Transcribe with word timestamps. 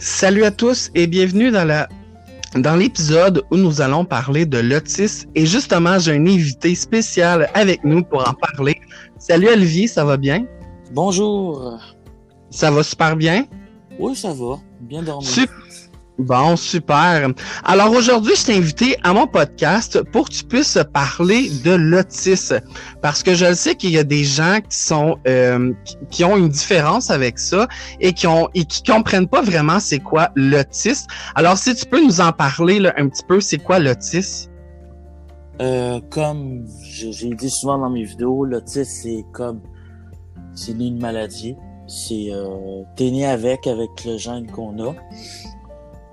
Salut 0.00 0.44
à 0.44 0.52
tous 0.52 0.92
et 0.94 1.08
bienvenue 1.08 1.50
dans 1.50 1.64
la 1.64 1.88
dans 2.54 2.76
l'épisode 2.76 3.42
où 3.50 3.56
nous 3.56 3.80
allons 3.80 4.04
parler 4.04 4.46
de 4.46 4.58
l'autisme 4.58 5.28
et 5.34 5.44
justement 5.44 5.98
j'ai 5.98 6.12
un 6.12 6.24
invité 6.24 6.72
spécial 6.76 7.50
avec 7.52 7.82
nous 7.82 8.04
pour 8.04 8.20
en 8.20 8.32
parler. 8.32 8.80
Salut 9.18 9.48
Olivier, 9.48 9.88
ça 9.88 10.04
va 10.04 10.16
bien? 10.16 10.46
Bonjour. 10.92 11.80
Ça 12.48 12.70
va 12.70 12.84
super 12.84 13.16
bien? 13.16 13.44
Oui, 13.98 14.14
ça 14.14 14.32
va. 14.32 14.60
Bien 14.82 15.02
dormi. 15.02 15.26
Super. 15.26 15.56
Bon, 16.18 16.56
super. 16.56 17.30
Alors 17.62 17.92
aujourd'hui, 17.92 18.34
je 18.34 18.46
t'ai 18.46 18.56
invité 18.56 18.96
à 19.04 19.12
mon 19.12 19.28
podcast 19.28 20.02
pour 20.10 20.28
que 20.28 20.34
tu 20.34 20.44
puisses 20.44 20.76
parler 20.92 21.48
de 21.64 21.70
l'autisme. 21.70 22.58
Parce 23.00 23.22
que 23.22 23.34
je 23.34 23.54
sais 23.54 23.76
qu'il 23.76 23.90
y 23.90 23.98
a 23.98 24.04
des 24.04 24.24
gens 24.24 24.58
qui 24.68 24.76
sont 24.76 25.16
euh, 25.28 25.72
qui 26.10 26.24
ont 26.24 26.36
une 26.36 26.48
différence 26.48 27.12
avec 27.12 27.38
ça 27.38 27.68
et 28.00 28.12
qui 28.12 28.26
ont 28.26 28.48
et 28.54 28.64
qui 28.64 28.82
comprennent 28.82 29.28
pas 29.28 29.42
vraiment 29.42 29.78
c'est 29.78 30.00
quoi 30.00 30.30
l'autisme. 30.34 31.06
Alors 31.36 31.56
si 31.56 31.72
tu 31.76 31.86
peux 31.86 32.04
nous 32.04 32.20
en 32.20 32.32
parler 32.32 32.80
là, 32.80 32.92
un 32.96 33.08
petit 33.08 33.24
peu, 33.28 33.40
c'est 33.40 33.58
quoi 33.58 33.78
l'autisme? 33.78 34.50
Euh, 35.62 36.00
comme 36.10 36.66
j'ai 36.82 37.30
dit 37.30 37.50
souvent 37.50 37.78
dans 37.78 37.90
mes 37.90 38.02
vidéos, 38.02 38.44
l'autisme 38.44 38.90
c'est 38.90 39.24
comme 39.32 39.60
c'est 40.52 40.72
une 40.72 41.00
maladie. 41.00 41.54
C'est 41.86 42.32
euh, 42.32 42.82
t'es 42.96 43.12
né 43.12 43.24
avec 43.24 43.68
avec 43.68 43.90
le 44.04 44.18
gène 44.18 44.50
qu'on 44.50 44.84
a 44.84 44.94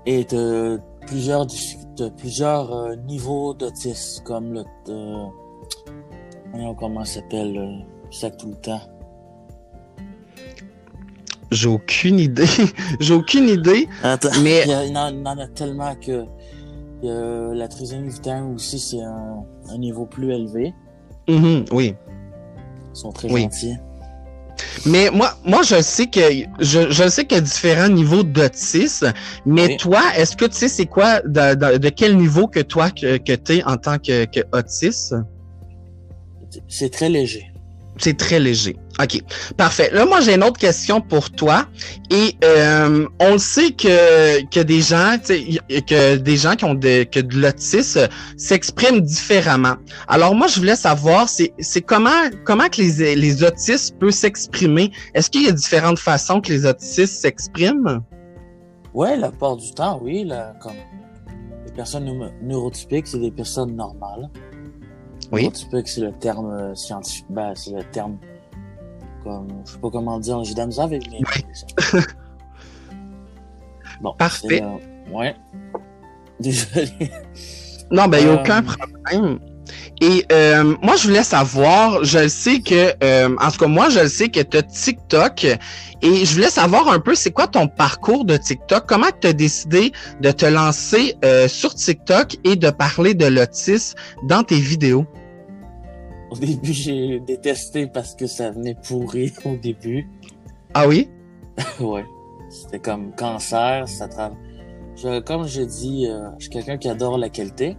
et 0.06 0.24
de 0.24 0.80
plusieurs 1.06 1.46
de 1.46 2.08
plusieurs 2.10 2.72
euh, 2.72 2.96
niveaux 3.06 3.54
d'autisme 3.54 4.22
comme 4.24 4.52
le 4.52 4.64
euh, 4.88 6.74
comment 6.78 7.04
s'appelle 7.04 7.56
euh, 7.58 7.78
ça 8.10 8.30
tout 8.30 8.48
le 8.48 8.56
temps. 8.56 8.80
J'ai 11.50 11.68
aucune 11.68 12.18
idée. 12.18 12.46
J'ai 13.00 13.14
aucune 13.14 13.48
idée. 13.48 13.88
Attends, 14.02 14.30
mais 14.42 14.62
il 14.64 14.92
y, 14.92 14.96
en, 14.96 15.26
a 15.26 15.46
tellement 15.48 15.94
que 15.94 16.24
la 17.02 17.68
trisomie 17.68 18.08
21 18.08 18.54
aussi 18.54 18.78
c'est 18.78 19.02
un, 19.02 19.44
un, 19.68 19.78
niveau 19.78 20.06
plus 20.06 20.32
élevé. 20.32 20.74
Mm-hmm, 21.28 21.68
oui. 21.72 21.94
Ils 22.94 22.98
sont 22.98 23.12
très 23.12 23.28
gentils 23.28 23.76
mais 24.84 25.10
moi, 25.10 25.36
moi, 25.44 25.62
je 25.62 25.80
sais 25.82 26.06
que 26.06 26.20
je, 26.60 26.90
je 26.90 27.08
sais 27.08 27.24
qu'il 27.24 27.36
y 27.36 27.38
a 27.38 27.42
différents 27.42 27.88
niveaux 27.88 28.22
d'autisme. 28.22 29.12
Mais 29.44 29.76
toi, 29.76 30.02
est-ce 30.16 30.36
que 30.36 30.44
tu 30.44 30.54
sais 30.54 30.68
c'est 30.68 30.86
quoi 30.86 31.20
de, 31.22 31.78
de, 31.78 31.88
quel 31.88 32.16
niveau 32.16 32.46
que 32.46 32.60
toi 32.60 32.90
que, 32.90 33.16
que 33.18 33.32
tu 33.32 33.56
es 33.56 33.64
en 33.64 33.76
tant 33.76 33.98
que, 33.98 34.24
que 34.24 34.40
autiste? 34.52 35.14
C'est 36.68 36.90
très 36.90 37.08
léger. 37.08 37.52
C'est 37.98 38.16
très 38.16 38.38
léger. 38.38 38.76
OK. 39.00 39.22
Parfait. 39.56 39.90
Là, 39.92 40.06
moi, 40.06 40.20
j'ai 40.20 40.34
une 40.34 40.44
autre 40.44 40.58
question 40.58 41.00
pour 41.00 41.30
toi. 41.30 41.66
Et 42.10 42.34
euh, 42.44 43.06
on 43.20 43.32
le 43.32 43.38
sait 43.38 43.70
que, 43.70 44.44
que 44.46 44.60
des 44.60 44.80
gens, 44.80 45.16
que 45.18 46.16
des 46.16 46.36
gens 46.36 46.56
qui 46.56 46.64
ont 46.64 46.74
de, 46.74 47.04
que 47.04 47.20
de 47.20 47.36
l'autisme 47.36 48.08
s'expriment 48.36 49.00
différemment. 49.00 49.76
Alors, 50.08 50.34
moi, 50.34 50.46
je 50.46 50.58
voulais 50.58 50.76
savoir, 50.76 51.28
c'est, 51.28 51.52
c'est 51.58 51.82
comment, 51.82 52.30
comment 52.44 52.68
que 52.68 52.82
les, 52.82 53.16
les 53.16 53.44
autistes 53.44 53.98
peuvent 53.98 54.10
s'exprimer? 54.10 54.90
Est-ce 55.14 55.30
qu'il 55.30 55.44
y 55.44 55.48
a 55.48 55.52
différentes 55.52 55.98
façons 55.98 56.40
que 56.40 56.52
les 56.52 56.66
autistes 56.66 57.20
s'expriment? 57.20 58.02
Ouais, 58.94 59.16
la 59.16 59.28
plupart 59.28 59.56
du 59.56 59.70
temps, 59.72 60.00
oui. 60.02 60.24
Là, 60.24 60.54
comme 60.60 60.72
les 61.66 61.72
personnes 61.72 62.10
neurotypiques, 62.42 63.06
c'est 63.06 63.18
des 63.18 63.30
personnes 63.30 63.76
normales. 63.76 64.30
Oui. 65.32 65.42
Neurotypique, 65.42 65.88
c'est 65.88 66.00
le 66.00 66.12
terme 66.12 66.50
euh, 66.50 66.74
scientifique, 66.74 67.26
ben, 67.30 67.54
c'est 67.54 67.72
le 67.72 67.84
terme 67.84 68.18
comme, 69.24 69.48
je 69.64 69.72
sais 69.72 69.78
pas 69.78 69.90
comment 69.90 70.20
dire, 70.20 70.44
j'ai 70.44 70.54
de 70.54 70.58
la 70.58 70.66
misère 70.66 70.84
avec 70.84 71.02
oui. 71.10 72.00
Bon. 74.00 74.14
Parfait. 74.18 74.62
Euh, 74.62 74.76
ouais. 75.12 75.34
Désolé. 76.40 77.10
Non, 77.90 78.08
ben, 78.08 78.18
il 78.18 78.24
n'y 78.26 78.30
a 78.30 78.40
aucun 78.40 78.62
problème. 78.62 79.38
Et 80.00 80.24
euh, 80.30 80.74
moi, 80.82 80.96
je 80.96 81.08
voulais 81.08 81.22
savoir, 81.22 82.04
je 82.04 82.28
sais 82.28 82.60
que, 82.60 82.92
euh, 83.02 83.34
en 83.40 83.50
tout 83.50 83.58
cas, 83.58 83.66
moi, 83.66 83.88
je 83.88 84.06
sais 84.06 84.28
que 84.28 84.40
tu 84.40 84.56
as 84.58 84.62
TikTok 84.62 85.44
et 85.44 86.24
je 86.24 86.34
voulais 86.34 86.50
savoir 86.50 86.88
un 86.88 87.00
peu, 87.00 87.14
c'est 87.14 87.30
quoi 87.30 87.46
ton 87.46 87.66
parcours 87.66 88.26
de 88.26 88.36
TikTok? 88.36 88.84
Comment 88.86 89.06
tu 89.18 89.28
as 89.28 89.32
décidé 89.32 89.92
de 90.20 90.30
te 90.30 90.44
lancer 90.44 91.14
euh, 91.24 91.48
sur 91.48 91.74
TikTok 91.74 92.36
et 92.44 92.56
de 92.56 92.70
parler 92.70 93.14
de 93.14 93.26
l'autisme 93.26 93.98
dans 94.24 94.42
tes 94.42 94.60
vidéos? 94.60 95.06
Au 96.30 96.36
début, 96.36 96.72
j'ai 96.72 97.20
détesté 97.20 97.86
parce 97.86 98.14
que 98.14 98.26
ça 98.26 98.50
venait 98.50 98.76
pourri 98.86 99.32
au 99.46 99.56
début. 99.56 100.06
Ah 100.74 100.86
oui? 100.86 101.08
ouais. 101.80 102.04
C'était 102.50 102.80
comme 102.80 103.12
cancer, 103.12 103.88
ça 103.88 104.08
travaille. 104.08 104.36
Comme 105.24 105.46
je 105.46 105.62
dis, 105.62 106.06
euh, 106.06 106.28
je 106.38 106.44
suis 106.44 106.50
quelqu'un 106.50 106.76
qui 106.76 106.88
adore 106.88 107.16
la 107.16 107.28
qualité. 107.28 107.76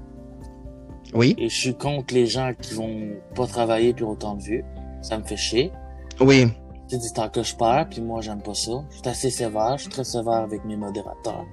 Oui. 1.13 1.35
Et 1.37 1.49
je 1.49 1.55
suis 1.55 1.75
contre 1.75 2.13
les 2.13 2.25
gens 2.25 2.53
qui 2.59 2.73
vont 2.73 3.11
pas 3.35 3.47
travailler 3.47 3.93
pour 3.93 4.09
autant 4.09 4.35
de 4.35 4.41
vues. 4.41 4.65
Ça 5.01 5.17
me 5.17 5.23
fait 5.23 5.37
chier. 5.37 5.71
Oui. 6.19 6.47
C'est 6.87 6.99
du 6.99 7.11
temps 7.11 7.29
que 7.29 7.43
je 7.43 7.55
perds, 7.55 7.87
puis 7.89 8.01
moi 8.01 8.21
j'aime 8.21 8.41
pas 8.41 8.53
ça. 8.53 8.71
Je 8.89 8.95
suis 8.95 9.07
assez 9.07 9.29
sévère, 9.29 9.77
je 9.77 9.83
suis 9.83 9.91
très 9.91 10.05
sévère 10.05 10.33
avec 10.33 10.63
mes 10.63 10.77
modérateurs. 10.77 11.45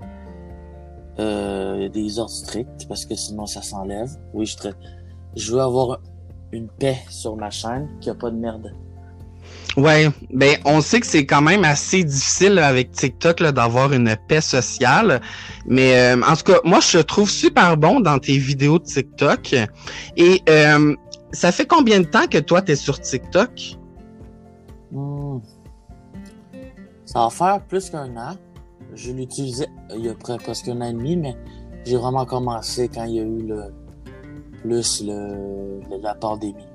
Euh, 1.19 1.75
il 1.77 1.83
y 1.83 1.87
a 1.87 1.89
des 1.89 2.19
ordres 2.19 2.31
stricts 2.31 2.89
parce 2.89 3.05
que 3.05 3.15
sinon 3.15 3.47
ça 3.47 3.63
s'enlève. 3.63 4.11
Oui, 4.33 4.47
je, 4.47 4.57
très... 4.57 4.73
je 5.37 5.53
veux 5.53 5.61
avoir 5.61 6.01
une 6.53 6.69
paix 6.69 6.99
sur 7.11 7.37
ma 7.37 7.51
chaîne, 7.51 7.89
qu'il 8.01 8.13
n'y 8.13 8.17
a 8.17 8.21
pas 8.21 8.31
de 8.31 8.37
merde. 8.37 8.73
Ouais, 9.77 10.09
ben 10.31 10.57
on 10.65 10.81
sait 10.81 11.01
que 11.01 11.07
c'est 11.07 11.27
quand 11.27 11.43
même 11.43 11.65
assez 11.65 12.05
difficile 12.05 12.61
avec 12.61 12.93
TikTok 12.93 13.43
d'avoir 13.43 13.93
une 13.93 14.17
paix 14.29 14.41
sociale, 14.41 15.21
mais 15.67 15.97
euh, 15.97 16.23
en 16.23 16.37
tout 16.37 16.53
cas 16.53 16.61
moi 16.65 16.79
je 16.79 16.99
te 16.99 17.03
trouve 17.03 17.29
super 17.29 17.77
bon 17.77 17.99
dans 17.99 18.19
tes 18.21 18.39
vidéos 18.39 18.79
de 18.79 18.85
TikTok. 18.85 19.55
Et 20.17 20.43
euh, 20.49 20.95
ça 21.33 21.51
fait 21.51 21.67
combien 21.67 22.01
de 22.01 22.07
temps 22.07 22.27
que 22.31 22.39
toi 22.39 22.63
tu 22.63 22.73
es 22.73 22.77
sur 22.77 23.01
TikTok? 23.01 23.51
Hmm. 24.93 25.39
Ça 27.05 27.25
va 27.25 27.31
faire 27.31 27.61
plus 27.67 27.91
qu'un 27.91 28.17
an. 28.17 28.37
Je 28.95 29.11
l'utilisais 29.11 29.67
il 29.97 30.07
y 30.07 30.09
a 30.09 30.15
presque 30.15 30.69
un 30.69 30.81
an 30.83 30.89
et 30.89 30.93
demi, 30.93 31.17
mais 31.17 31.35
j'ai 31.85 31.97
vraiment 31.97 32.25
commencé 32.25 32.89
quand 32.89 33.05
il 33.05 33.15
y 33.17 33.21
a 33.21 33.25
eu 33.25 33.43
le 33.43 33.75
plus 34.63 35.05
le, 35.05 35.81
la 36.01 36.15
pandémie. 36.15 36.67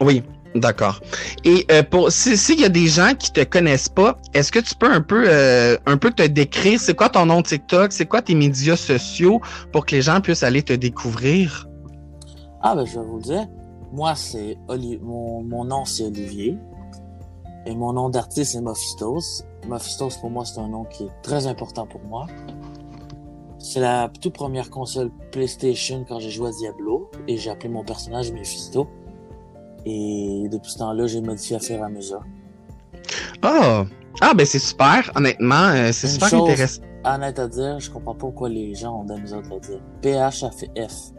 Oui, 0.00 0.22
d'accord. 0.56 1.00
Et 1.44 1.66
euh, 1.70 1.82
pour 1.82 2.10
s'il 2.10 2.60
y 2.60 2.64
a 2.64 2.68
des 2.68 2.86
gens 2.86 3.14
qui 3.18 3.32
te 3.32 3.44
connaissent 3.44 3.88
pas, 3.88 4.18
est-ce 4.34 4.50
que 4.50 4.58
tu 4.58 4.74
peux 4.74 4.90
un 4.90 5.00
peu 5.00 5.24
euh, 5.26 5.76
un 5.86 5.96
peu 5.96 6.10
te 6.10 6.22
décrire? 6.22 6.80
C'est 6.80 6.94
quoi 6.94 7.08
ton 7.08 7.26
nom 7.26 7.40
de 7.40 7.46
TikTok, 7.46 7.92
c'est 7.92 8.06
quoi 8.06 8.22
tes 8.22 8.34
médias 8.34 8.76
sociaux 8.76 9.40
pour 9.72 9.86
que 9.86 9.94
les 9.94 10.02
gens 10.02 10.20
puissent 10.20 10.42
aller 10.42 10.62
te 10.62 10.72
découvrir? 10.72 11.68
Ah 12.62 12.74
ben 12.74 12.84
je 12.84 12.98
vais 12.98 13.06
vous 13.06 13.16
le 13.16 13.22
dire. 13.22 13.46
Moi 13.92 14.14
c'est 14.14 14.58
mon, 15.02 15.42
mon 15.42 15.64
nom 15.64 15.84
c'est 15.84 16.04
Olivier 16.04 16.56
et 17.66 17.74
mon 17.74 17.92
nom 17.92 18.08
d'artiste 18.08 18.52
c'est 18.52 18.60
Mophistos. 18.60 19.44
Mophistos 19.68 20.18
pour 20.20 20.30
moi 20.30 20.44
c'est 20.44 20.60
un 20.60 20.68
nom 20.68 20.84
qui 20.84 21.04
est 21.04 21.22
très 21.22 21.46
important 21.46 21.86
pour 21.86 22.02
moi. 22.04 22.26
C'est 23.58 23.80
la 23.80 24.10
toute 24.20 24.34
première 24.34 24.70
console 24.70 25.10
PlayStation 25.32 26.04
quand 26.08 26.20
j'ai 26.20 26.30
joué 26.30 26.50
à 26.50 26.52
Diablo 26.52 27.10
et 27.26 27.36
j'ai 27.36 27.50
appelé 27.50 27.68
mon 27.68 27.82
personnage 27.84 28.30
Mephisto. 28.30 28.86
Et 29.86 30.48
depuis 30.50 30.72
ce 30.72 30.78
temps-là, 30.78 31.06
j'ai 31.06 31.20
modifié 31.20 31.56
à 31.56 31.60
fur 31.60 31.76
et 31.76 31.82
à 31.82 31.88
mesure. 31.88 32.22
Oh! 33.44 33.84
Ah, 34.20 34.34
ben 34.34 34.46
c'est 34.46 34.58
super, 34.58 35.10
honnêtement, 35.14 35.68
euh, 35.68 35.90
c'est 35.92 36.08
super 36.08 36.28
chose, 36.28 36.50
intéressant. 36.50 36.82
Honnête 37.04 37.38
à 37.38 37.46
dire, 37.46 37.78
je 37.78 37.90
comprends 37.90 38.14
pas 38.14 38.20
pourquoi 38.20 38.48
les 38.48 38.74
gens 38.74 39.00
ont 39.00 39.04
de 39.04 39.12
la 39.12 39.20
misère 39.20 39.42
de 39.42 39.48
le 39.48 39.60
dire. 39.60 39.80
PHF. 40.02 41.12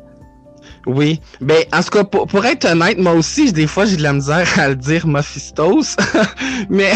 Oui, 0.86 1.22
ben 1.40 1.64
en 1.72 1.82
tout 1.82 1.90
cas 1.90 2.04
pour, 2.04 2.28
pour, 2.28 2.46
être 2.46 2.66
honnête, 2.66 2.98
moi 2.98 3.14
aussi 3.14 3.54
des 3.54 3.68
fois 3.68 3.86
j'ai 3.86 3.96
de 3.96 4.04
la 4.04 4.14
misère 4.14 4.48
à 4.60 4.70
le 4.70 4.76
dire 4.76 5.08
Mephistos, 5.08 5.96
mais 6.70 6.92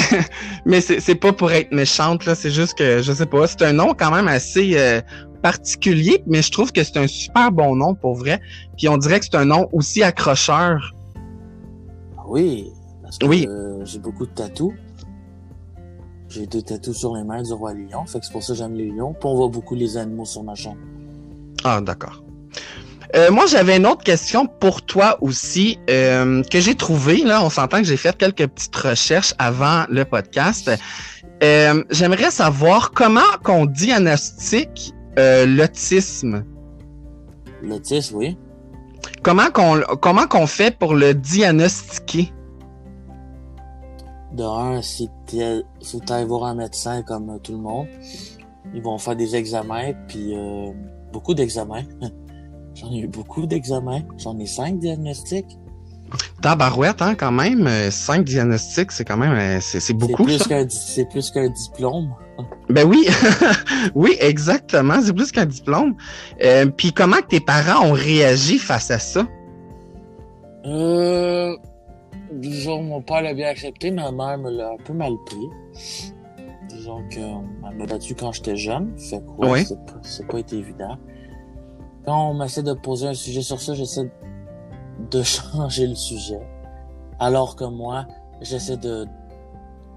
mais 0.65 0.81
c'est 0.81 1.15
pas 1.15 1.31
pour 1.31 1.51
être 1.51 1.71
méchante 1.71 2.25
là, 2.25 2.35
c'est 2.35 2.49
juste 2.49 2.77
que 2.77 3.01
je 3.01 3.13
sais 3.13 3.25
pas, 3.25 3.47
c'est 3.47 3.61
un 3.61 3.73
nom 3.73 3.93
quand 3.97 4.11
même 4.11 4.27
assez 4.27 4.73
euh, 4.75 4.99
particulier, 5.41 6.23
mais 6.27 6.41
je 6.41 6.51
trouve 6.51 6.71
que 6.71 6.83
c'est 6.83 6.97
un 6.97 7.07
super 7.07 7.51
bon 7.51 7.75
nom 7.75 7.95
pour 7.95 8.15
vrai. 8.15 8.41
Puis 8.77 8.87
on 8.89 8.97
dirait 8.97 9.19
que 9.19 9.25
c'est 9.25 9.37
un 9.37 9.45
nom 9.45 9.69
aussi 9.71 10.03
accrocheur. 10.03 10.93
Oui, 12.31 12.71
parce 13.03 13.17
que 13.17 13.25
oui. 13.25 13.45
Euh, 13.49 13.83
j'ai 13.83 13.99
beaucoup 13.99 14.25
de 14.25 14.31
tatous. 14.31 14.71
J'ai 16.29 16.47
deux 16.47 16.61
tatous 16.61 16.95
sur 16.95 17.13
les 17.13 17.25
mains 17.25 17.43
du 17.43 17.51
roi 17.51 17.73
lion, 17.73 18.05
fait 18.05 18.21
que 18.21 18.25
c'est 18.25 18.31
pour 18.31 18.41
ça 18.41 18.53
que 18.53 18.59
j'aime 18.59 18.73
les 18.73 18.89
lions. 18.89 19.11
Puis 19.11 19.27
on 19.27 19.35
voit 19.35 19.49
beaucoup 19.49 19.75
les 19.75 19.97
animaux 19.97 20.23
sur 20.23 20.41
ma 20.41 20.55
chaîne. 20.55 20.77
Ah 21.65 21.81
d'accord. 21.81 22.23
Euh, 23.17 23.31
moi, 23.31 23.47
j'avais 23.47 23.75
une 23.75 23.85
autre 23.85 24.05
question 24.05 24.47
pour 24.47 24.81
toi 24.83 25.17
aussi 25.19 25.77
euh, 25.89 26.41
que 26.43 26.61
j'ai 26.61 26.75
trouvé. 26.75 27.17
Là, 27.17 27.43
on 27.43 27.49
s'entend 27.49 27.79
que 27.79 27.83
j'ai 27.83 27.97
fait 27.97 28.15
quelques 28.15 28.47
petites 28.47 28.75
recherches 28.77 29.33
avant 29.37 29.83
le 29.89 30.05
podcast. 30.05 30.71
Euh, 31.43 31.83
J'aimerais 31.89 32.31
savoir 32.31 32.91
comment 32.91 33.19
qu'on 33.43 33.65
diagnostique 33.65 34.93
l'autisme. 35.17 36.45
L'autisme, 37.61 38.15
oui. 38.15 38.37
Comment 39.23 39.51
qu'on 39.51 39.81
comment 39.97 40.27
qu'on 40.27 40.47
fait 40.47 40.77
pour 40.77 40.93
le 40.93 41.13
diagnostiquer? 41.13 42.33
De 44.33 44.43
un, 44.43 44.81
si 44.81 45.09
faut 45.83 46.01
aller 46.09 46.25
voir 46.25 46.45
un 46.45 46.55
médecin 46.55 47.03
comme 47.03 47.39
tout 47.41 47.51
le 47.51 47.57
monde. 47.57 47.87
Ils 48.73 48.81
vont 48.81 48.97
faire 48.97 49.15
des 49.15 49.35
examens, 49.35 49.91
puis 50.07 50.35
euh, 50.35 50.71
beaucoup 51.11 51.33
d'examens. 51.33 51.83
J'en 52.73 52.91
ai 52.91 52.99
eu 52.99 53.07
beaucoup 53.07 53.45
d'examens. 53.45 54.03
J'en 54.17 54.37
ai 54.39 54.45
cinq 54.45 54.79
diagnostics. 54.79 55.57
Tabarouette, 56.41 57.01
hein, 57.01 57.15
quand 57.15 57.31
même. 57.31 57.67
euh, 57.67 57.91
Cinq 57.91 58.23
diagnostics, 58.25 58.91
c'est 58.91 59.05
quand 59.05 59.17
même, 59.17 59.33
euh, 59.33 59.59
c'est 59.61 59.93
beaucoup, 59.93 60.27
c'est 60.69 61.05
plus 61.09 61.29
qu'un 61.31 61.49
diplôme. 61.49 62.13
Ben 62.69 62.87
oui, 62.87 63.05
oui, 63.95 64.15
exactement. 64.19 64.99
C'est 65.01 65.13
plus 65.13 65.31
qu'un 65.31 65.45
diplôme. 65.45 65.95
Euh, 66.43 66.65
Puis 66.65 66.91
comment 66.93 67.17
que 67.17 67.27
tes 67.27 67.39
parents 67.39 67.85
ont 67.85 67.91
réagi 67.93 68.57
face 68.57 68.89
à 68.91 68.97
ça? 68.99 69.27
Euh, 70.65 71.55
disons, 72.31 72.83
mon 72.83 73.01
père 73.01 73.21
l'a 73.21 73.33
bien 73.33 73.47
accepté, 73.49 73.91
ma 73.91 74.11
mère 74.11 74.37
me 74.37 74.49
l'a 74.51 74.69
un 74.71 74.83
peu 74.83 74.93
mal 74.93 75.13
pris. 75.25 75.49
Disons 76.69 77.03
que, 77.09 77.19
elle 77.19 77.77
m'a 77.77 77.85
battu 77.85 78.15
quand 78.15 78.31
j'étais 78.31 78.55
jeune, 78.55 78.91
fait 78.97 79.21
ouais, 79.37 79.49
Oui. 79.51 79.65
c'est 79.65 79.75
pas, 79.85 79.99
c'est 80.03 80.27
pas 80.27 80.39
été 80.39 80.57
évident. 80.57 80.97
Quand 82.05 82.29
on 82.31 82.33
m'essaie 82.33 82.63
de 82.63 82.73
poser 82.73 83.07
un 83.07 83.13
sujet 83.13 83.41
sur 83.41 83.61
ça, 83.61 83.73
j'essaie 83.75 84.03
de 84.05 84.09
changer 85.23 85.87
le 85.87 85.95
sujet. 85.95 86.39
Alors 87.19 87.55
que 87.55 87.65
moi, 87.65 88.05
j'essaie 88.41 88.77
de, 88.77 89.05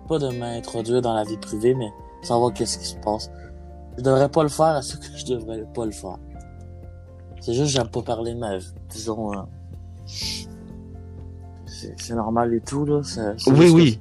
pas 0.09 0.19
de 0.19 0.29
m'introduire 0.29 1.03
dans 1.03 1.15
la 1.15 1.25
vie 1.25 1.39
privée, 1.39 1.75
mais 1.75 1.91
savoir 2.23 2.53
qu'est-ce 2.53 2.79
qui 2.79 2.87
se 2.87 2.97
passe. 2.97 3.31
Je 3.97 4.03
devrais 4.03 4.29
pas 4.29 4.43
le 4.43 4.49
faire 4.49 4.67
à 4.67 4.83
ce 4.83 4.97
que 4.97 5.07
je 5.17 5.25
devrais 5.27 5.65
pas 5.75 5.85
le 5.85 5.93
faire. 5.93 6.17
C'est 7.41 7.55
juste, 7.55 7.73
j'aime 7.73 7.89
pas 7.89 8.03
parler 8.03 8.35
de 8.35 8.39
ma 8.39 8.59
vie. 8.59 8.73
Disons, 8.91 9.33
euh, 9.33 9.43
c'est 10.07 12.15
normal 12.15 12.55
et 12.55 12.61
tout, 12.61 12.85
là. 12.85 13.01
Oui, 13.47 13.71
oui. 13.71 14.01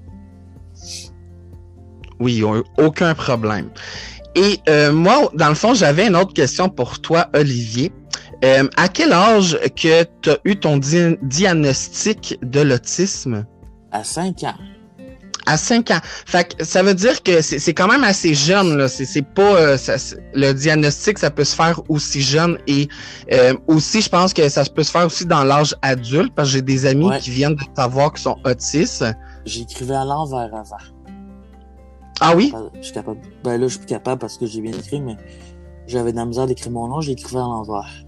Oui, 2.20 2.44
aucun 2.78 3.16
problème. 3.16 3.70
Et 4.36 4.60
euh, 4.70 4.92
moi, 4.92 5.30
dans 5.34 5.50
le 5.50 5.56
fond, 5.56 5.74
j'avais 5.74 6.08
une 6.08 6.16
autre 6.16 6.34
question 6.34 6.70
pour 6.70 7.00
toi, 7.00 7.28
Olivier. 7.36 7.92
Euh, 8.44 8.68
à 8.78 8.90
quel 8.90 9.14
âge 9.14 9.58
que 9.76 10.04
tu 10.22 10.30
as 10.30 10.38
eu 10.44 10.56
ton 10.58 10.78
di- 10.78 11.18
diagnostic 11.22 12.38
de 12.44 12.62
l'autisme? 12.62 13.46
À 13.92 14.04
5 14.04 14.44
ans. 14.44 14.56
À 15.46 15.58
5 15.58 15.92
ans. 15.92 16.00
Fait 16.26 16.56
que 16.56 16.64
ça 16.66 16.84
veut 16.84 16.94
dire 16.94 17.22
que 17.22 17.42
c'est 17.42 17.74
quand 17.74 17.88
même 17.88 18.04
assez 18.04 18.34
jeune, 18.34 18.78
là. 18.78 18.88
C'est 18.88 19.22
pas. 19.22 19.56
euh, 19.56 19.78
ça- 19.78 19.96
le 20.34 20.52
diagnostic, 20.54 21.20
ça 21.20 21.30
peut 21.32 21.44
se 21.44 21.56
faire 21.56 21.82
aussi 21.90 22.22
jeune 22.22 22.58
et 22.68 22.88
euh, 23.32 23.54
aussi, 23.68 24.02
je 24.02 24.10
pense 24.10 24.34
que 24.34 24.48
ça 24.50 24.64
peut 24.66 24.84
se 24.84 24.92
faire 24.92 25.06
aussi 25.06 25.26
dans 25.26 25.44
l'âge 25.44 25.76
adulte, 25.82 26.34
parce 26.36 26.50
que 26.50 26.54
j'ai 26.56 26.62
des 26.62 26.86
amis 26.86 27.06
Ouais. 27.06 27.20
qui 27.20 27.30
viennent 27.32 27.56
de 27.56 27.64
savoir 27.76 28.12
qu'ils 28.14 28.24
sont 28.24 28.38
autistes. 28.46 29.06
J'écrivais 29.46 29.96
à 29.96 30.06
l'envers 30.06 30.54
avant. 30.54 30.78
Ah 32.22 32.34
oui? 32.36 32.54
Je 32.76 32.82
suis 32.84 32.94
capable. 32.94 33.20
Ben 33.44 33.58
là, 33.60 33.68
je 33.68 33.72
suis 33.72 33.80
plus 33.80 33.88
capable 33.88 34.20
parce 34.20 34.38
que 34.38 34.46
j'ai 34.46 34.62
bien 34.62 34.72
écrit, 34.72 35.02
mais 35.02 35.18
j'avais 35.88 36.12
de 36.14 36.18
la 36.18 36.26
misère 36.26 36.48
d'écrire 36.48 36.72
mon 36.72 36.88
nom, 36.88 37.02
j'écrivais 37.02 37.40
à 37.40 37.44
l'envers. 37.44 38.03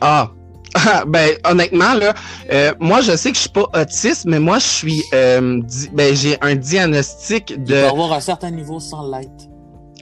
Ah. 0.00 0.30
ben 1.06 1.30
honnêtement 1.44 1.94
là, 1.94 2.14
euh, 2.52 2.72
moi 2.80 3.00
je 3.00 3.14
sais 3.16 3.30
que 3.30 3.36
je 3.36 3.42
suis 3.42 3.50
pas 3.50 3.68
autiste, 3.80 4.24
mais 4.24 4.40
moi 4.40 4.58
je 4.58 4.66
suis, 4.66 5.04
euh, 5.14 5.62
ben 5.92 6.16
j'ai 6.16 6.36
un 6.40 6.56
diagnostic 6.56 7.62
de. 7.62 7.76
faut 7.76 7.94
avoir 7.94 8.12
un 8.14 8.20
certain 8.20 8.50
niveau 8.50 8.80
sans 8.80 9.08
l'être. 9.08 9.48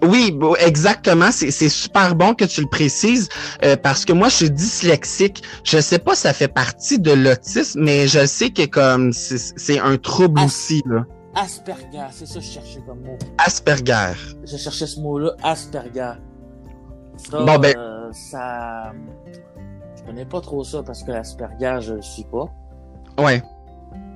Oui, 0.03 0.37
exactement. 0.59 1.31
C'est 1.31 1.50
c'est 1.50 1.69
super 1.69 2.17
bon 2.17 2.35
que 2.35 2.44
tu 2.44 2.61
le 2.61 2.67
précises 2.67 3.29
euh, 3.65 3.77
parce 3.77 4.05
que 4.05 4.12
moi, 4.12 4.29
je 4.31 4.35
suis 4.37 4.50
dyslexique. 4.50 5.43
Je 5.62 5.79
sais 5.79 6.00
pas 6.00 6.15
si 6.17 6.23
ça 6.23 6.33
fait 6.33 6.49
partie 6.49 6.99
de 6.99 7.12
l'autisme, 7.12 7.83
mais 7.85 8.09
je 8.09 8.27
sais 8.27 8.50
que 8.50 8.67
comme 8.67 9.12
c'est 9.12 9.39
c'est 9.56 9.79
un 9.79 9.97
trouble 9.99 10.41
aussi, 10.41 10.83
là. 10.87 11.05
Asperger, 11.35 12.09
c'est 12.11 12.27
ça 12.27 12.35
que 12.35 12.44
je 12.44 12.50
cherchais 12.50 12.81
comme 12.87 13.00
mot. 13.00 13.19
Asperger. 13.39 14.12
Je 14.44 14.56
cherchais 14.56 14.87
ce 14.87 15.00
mot-là, 15.00 15.33
Asperger. 15.43 16.12
Ça, 17.17 17.41
Bon, 17.43 17.59
ben- 17.59 17.75
euh, 17.77 18.11
ça... 18.12 18.93
Je 20.02 20.06
connais 20.10 20.25
pas 20.25 20.40
trop 20.40 20.64
ça 20.64 20.82
parce 20.82 21.02
que 21.02 21.12
l'Asperger, 21.12 21.78
je 21.81 21.94
le 21.94 22.02
suis 22.02 22.25
pas. 22.25 22.46
Ouais. 23.19 23.43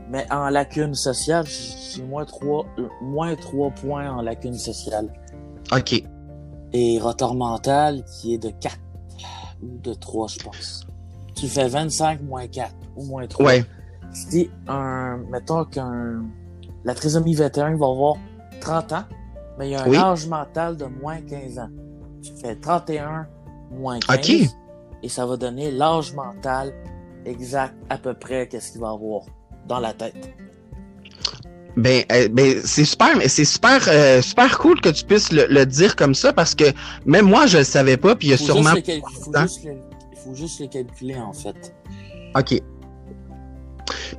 Mais 0.08 0.26
en 0.32 0.48
lacune 0.50 0.94
sociale, 0.94 1.46
j'ai 1.46 2.02
moins 2.02 2.24
3, 2.24 2.66
moins 3.02 3.34
3 3.34 3.70
points 3.70 4.10
en 4.10 4.22
lacune 4.22 4.54
sociale. 4.54 5.12
OK. 5.72 6.02
Et 6.72 6.98
retard 7.00 7.34
mental 7.34 8.04
qui 8.04 8.34
est 8.34 8.38
de 8.38 8.50
4 8.50 8.76
ou 9.62 9.78
de 9.78 9.94
3, 9.94 10.28
je 10.28 10.38
pense. 10.38 10.86
Tu 11.34 11.48
fais 11.48 11.68
25 11.68 12.22
moins 12.22 12.46
4 12.46 12.72
ou 12.96 13.04
moins 13.04 13.26
3. 13.26 13.46
Ouais. 13.46 13.64
Si 14.12 14.50
un, 14.68 15.18
mettons 15.30 15.64
qu'un, 15.64 16.24
la 16.84 16.94
trisomie 16.94 17.34
21 17.34 17.76
va 17.76 17.86
avoir 17.86 18.14
30 18.60 18.92
ans, 18.92 19.04
mais 19.58 19.68
il 19.68 19.72
y 19.72 19.74
a 19.74 19.82
un 19.82 19.88
Oui. 19.88 19.96
âge 19.96 20.26
mental 20.26 20.76
de 20.76 20.84
moins 20.86 21.20
15 21.20 21.58
ans. 21.58 21.68
Tu 22.22 22.32
fais 22.40 22.56
31 22.56 23.26
moins 23.72 23.98
15. 23.98 24.16
OK. 24.18 24.48
Et 25.06 25.08
ça 25.08 25.24
va 25.24 25.36
donner 25.36 25.70
l'âge 25.70 26.12
mental 26.14 26.74
exact 27.24 27.76
à 27.90 27.96
peu 27.96 28.12
près 28.12 28.48
qu'est-ce 28.48 28.72
qu'il 28.72 28.80
va 28.80 28.88
avoir 28.90 29.22
dans 29.68 29.78
la 29.78 29.92
tête. 29.92 30.34
Ben, 31.76 32.02
euh, 32.10 32.26
ben 32.28 32.60
c'est 32.64 32.84
super, 32.84 33.16
mais 33.16 33.28
c'est 33.28 33.44
super, 33.44 33.80
euh, 33.86 34.20
super 34.20 34.58
cool 34.58 34.80
que 34.80 34.88
tu 34.88 35.04
puisses 35.04 35.30
le, 35.30 35.46
le 35.48 35.64
dire 35.64 35.94
comme 35.94 36.16
ça 36.16 36.32
parce 36.32 36.56
que 36.56 36.64
même 37.04 37.26
moi 37.26 37.46
je 37.46 37.58
le 37.58 37.62
savais 37.64 37.96
pas, 37.96 38.16
puis 38.16 38.26
il 38.26 38.30
y 38.32 38.34
a 38.34 38.36
Faut 38.36 38.46
sûrement. 38.46 38.74
juste 38.74 38.88
le 38.88 38.92
cal- 38.94 39.02
faut, 39.22 39.32
juste 39.42 39.64
le, 39.64 39.72
faut 40.24 40.34
juste 40.34 40.60
le 40.60 40.66
calculer 40.66 41.16
en 41.16 41.32
fait. 41.32 41.72
OK. 42.36 42.60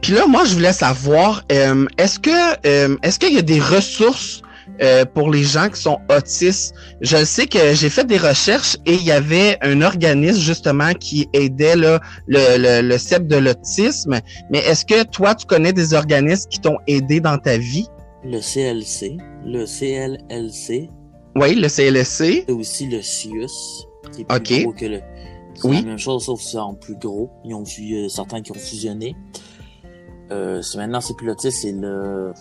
Puis 0.01 0.13
là, 0.13 0.25
moi, 0.25 0.45
je 0.45 0.53
voulais 0.53 0.71
savoir, 0.71 1.43
euh, 1.51 1.85
est-ce 1.97 2.17
que 2.19 2.29
euh, 2.65 2.95
est-ce 3.03 3.19
qu'il 3.19 3.33
y 3.33 3.37
a 3.37 3.41
des 3.41 3.59
ressources 3.59 4.41
euh, 4.81 5.05
pour 5.05 5.31
les 5.31 5.43
gens 5.43 5.69
qui 5.69 5.81
sont 5.81 5.99
autistes? 6.09 6.73
Je 7.01 7.23
sais 7.25 7.47
que 7.47 7.73
j'ai 7.73 7.89
fait 7.89 8.05
des 8.05 8.17
recherches 8.17 8.77
et 8.85 8.93
il 8.93 9.03
y 9.03 9.11
avait 9.11 9.57
un 9.61 9.81
organisme 9.81 10.39
justement 10.39 10.93
qui 10.93 11.27
aidait 11.33 11.75
là, 11.75 11.99
le, 12.27 12.57
le, 12.57 12.87
le 12.87 12.97
CEP 12.97 13.27
de 13.27 13.37
l'autisme. 13.37 14.19
Mais 14.51 14.59
est-ce 14.59 14.85
que 14.85 15.03
toi, 15.03 15.35
tu 15.35 15.45
connais 15.45 15.73
des 15.73 15.93
organismes 15.93 16.49
qui 16.49 16.59
t'ont 16.59 16.77
aidé 16.87 17.19
dans 17.19 17.37
ta 17.37 17.57
vie? 17.57 17.87
Le 18.23 18.39
CLC, 18.39 19.17
le 19.45 19.65
CLLC, 19.65 20.89
Oui, 21.35 21.55
le 21.55 21.67
CLSC. 21.69 22.45
et 22.47 22.51
aussi 22.51 22.87
le 22.87 23.01
CIUS, 23.01 23.85
qui 24.11 24.21
est 24.21 24.25
plus 24.25 24.35
Ok. 24.37 24.61
gros 24.63 24.73
que 24.73 24.85
le. 24.85 25.01
C'est 25.55 25.67
Oui. 25.67 25.77
la 25.77 25.81
même 25.89 25.97
chose, 25.97 26.25
sauf 26.25 26.39
que 26.39 26.45
c'est 26.45 26.57
en 26.57 26.73
plus 26.75 26.95
gros. 26.95 27.31
Ils 27.45 27.53
ont 27.55 27.63
eu 27.79 27.95
euh, 28.05 28.09
certains 28.09 28.41
qui 28.41 28.51
ont 28.51 28.55
fusionné. 28.55 29.15
Euh, 30.31 30.61
maintenant 30.75 30.99
c'est 30.99 31.15
plus 31.15 31.25
l'autisme, 31.27 31.57
c'est 31.61 31.71
le. 31.71 32.33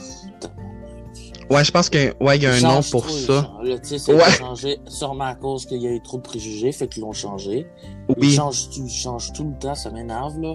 Ouais, 1.51 1.65
je 1.65 1.71
pense 1.71 1.89
que 1.89 2.13
ouais, 2.23 2.37
il 2.39 2.43
y 2.43 2.47
a 2.47 2.53
un 2.53 2.57
Ils 2.57 2.63
nom 2.65 2.71
changent 2.83 2.91
pour 2.91 3.07
ils 3.09 3.13
ça. 3.27 3.43
changent. 3.43 4.09
A 4.09 4.13
Ouais. 4.13 4.31
changé 4.33 4.79
sûrement 4.89 5.25
à 5.25 5.35
cause 5.37 5.65
qu'il 5.67 5.81
y 5.81 5.87
a 5.87 5.93
eu 5.93 6.01
trop 6.03 6.17
de 6.17 6.23
préjugés, 6.23 6.73
fait 6.73 6.89
qu'ils 6.89 7.03
l'ont 7.03 7.13
changé. 7.13 7.67
Ils 8.09 8.15
Oui. 8.19 8.33
changent, 8.33 8.69
tout- 8.71 8.85
ils 8.85 8.91
changent 8.91 9.33
tout 9.33 9.45
le 9.45 9.57
temps, 9.59 9.75
ça 9.77 9.91
m'énerve 9.91 10.39
là. 10.41 10.55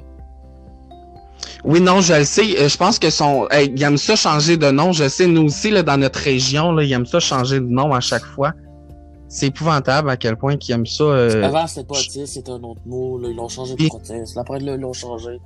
Oui, 1.63 1.79
non, 1.79 2.01
je 2.01 2.13
le 2.13 2.23
sais. 2.25 2.59
Euh, 2.59 2.67
Je 2.67 2.77
pense 2.77 2.99
que 2.99 3.09
son, 3.09 3.47
hey, 3.51 3.71
ils 3.75 3.81
aiment 3.83 3.97
ça 3.97 4.15
changer 4.15 4.57
de 4.57 4.69
nom. 4.71 4.91
Je 4.91 5.07
sais, 5.07 5.27
nous 5.27 5.43
aussi, 5.45 5.69
là, 5.71 5.83
dans 5.83 5.97
notre 5.97 6.19
région, 6.19 6.71
là, 6.71 6.83
ils 6.83 6.91
aiment 6.91 7.05
ça 7.05 7.19
changer 7.19 7.59
de 7.59 7.65
nom 7.65 7.93
à 7.93 7.99
chaque 7.99 8.23
fois. 8.25 8.53
C'est 9.27 9.47
épouvantable 9.47 10.09
à 10.09 10.17
quel 10.17 10.35
point 10.35 10.57
qu'ils 10.57 10.75
aiment 10.75 10.85
ça. 10.85 11.03
euh, 11.05 11.43
Avant 11.43 11.65
c'était 11.65 11.85
pas 11.87 11.95
autiste, 11.95 12.25
c'était 12.33 12.51
un 12.51 12.61
autre 12.63 12.81
mot, 12.85 13.17
là, 13.17 13.29
ils 13.29 13.35
l'ont 13.37 13.47
changé 13.47 13.75
de 13.75 13.87
prothèse. 13.87 14.37
Après 14.37 14.59
là, 14.59 14.75
ils 14.75 14.81
l'ont 14.81 14.91
changé. 14.91 15.39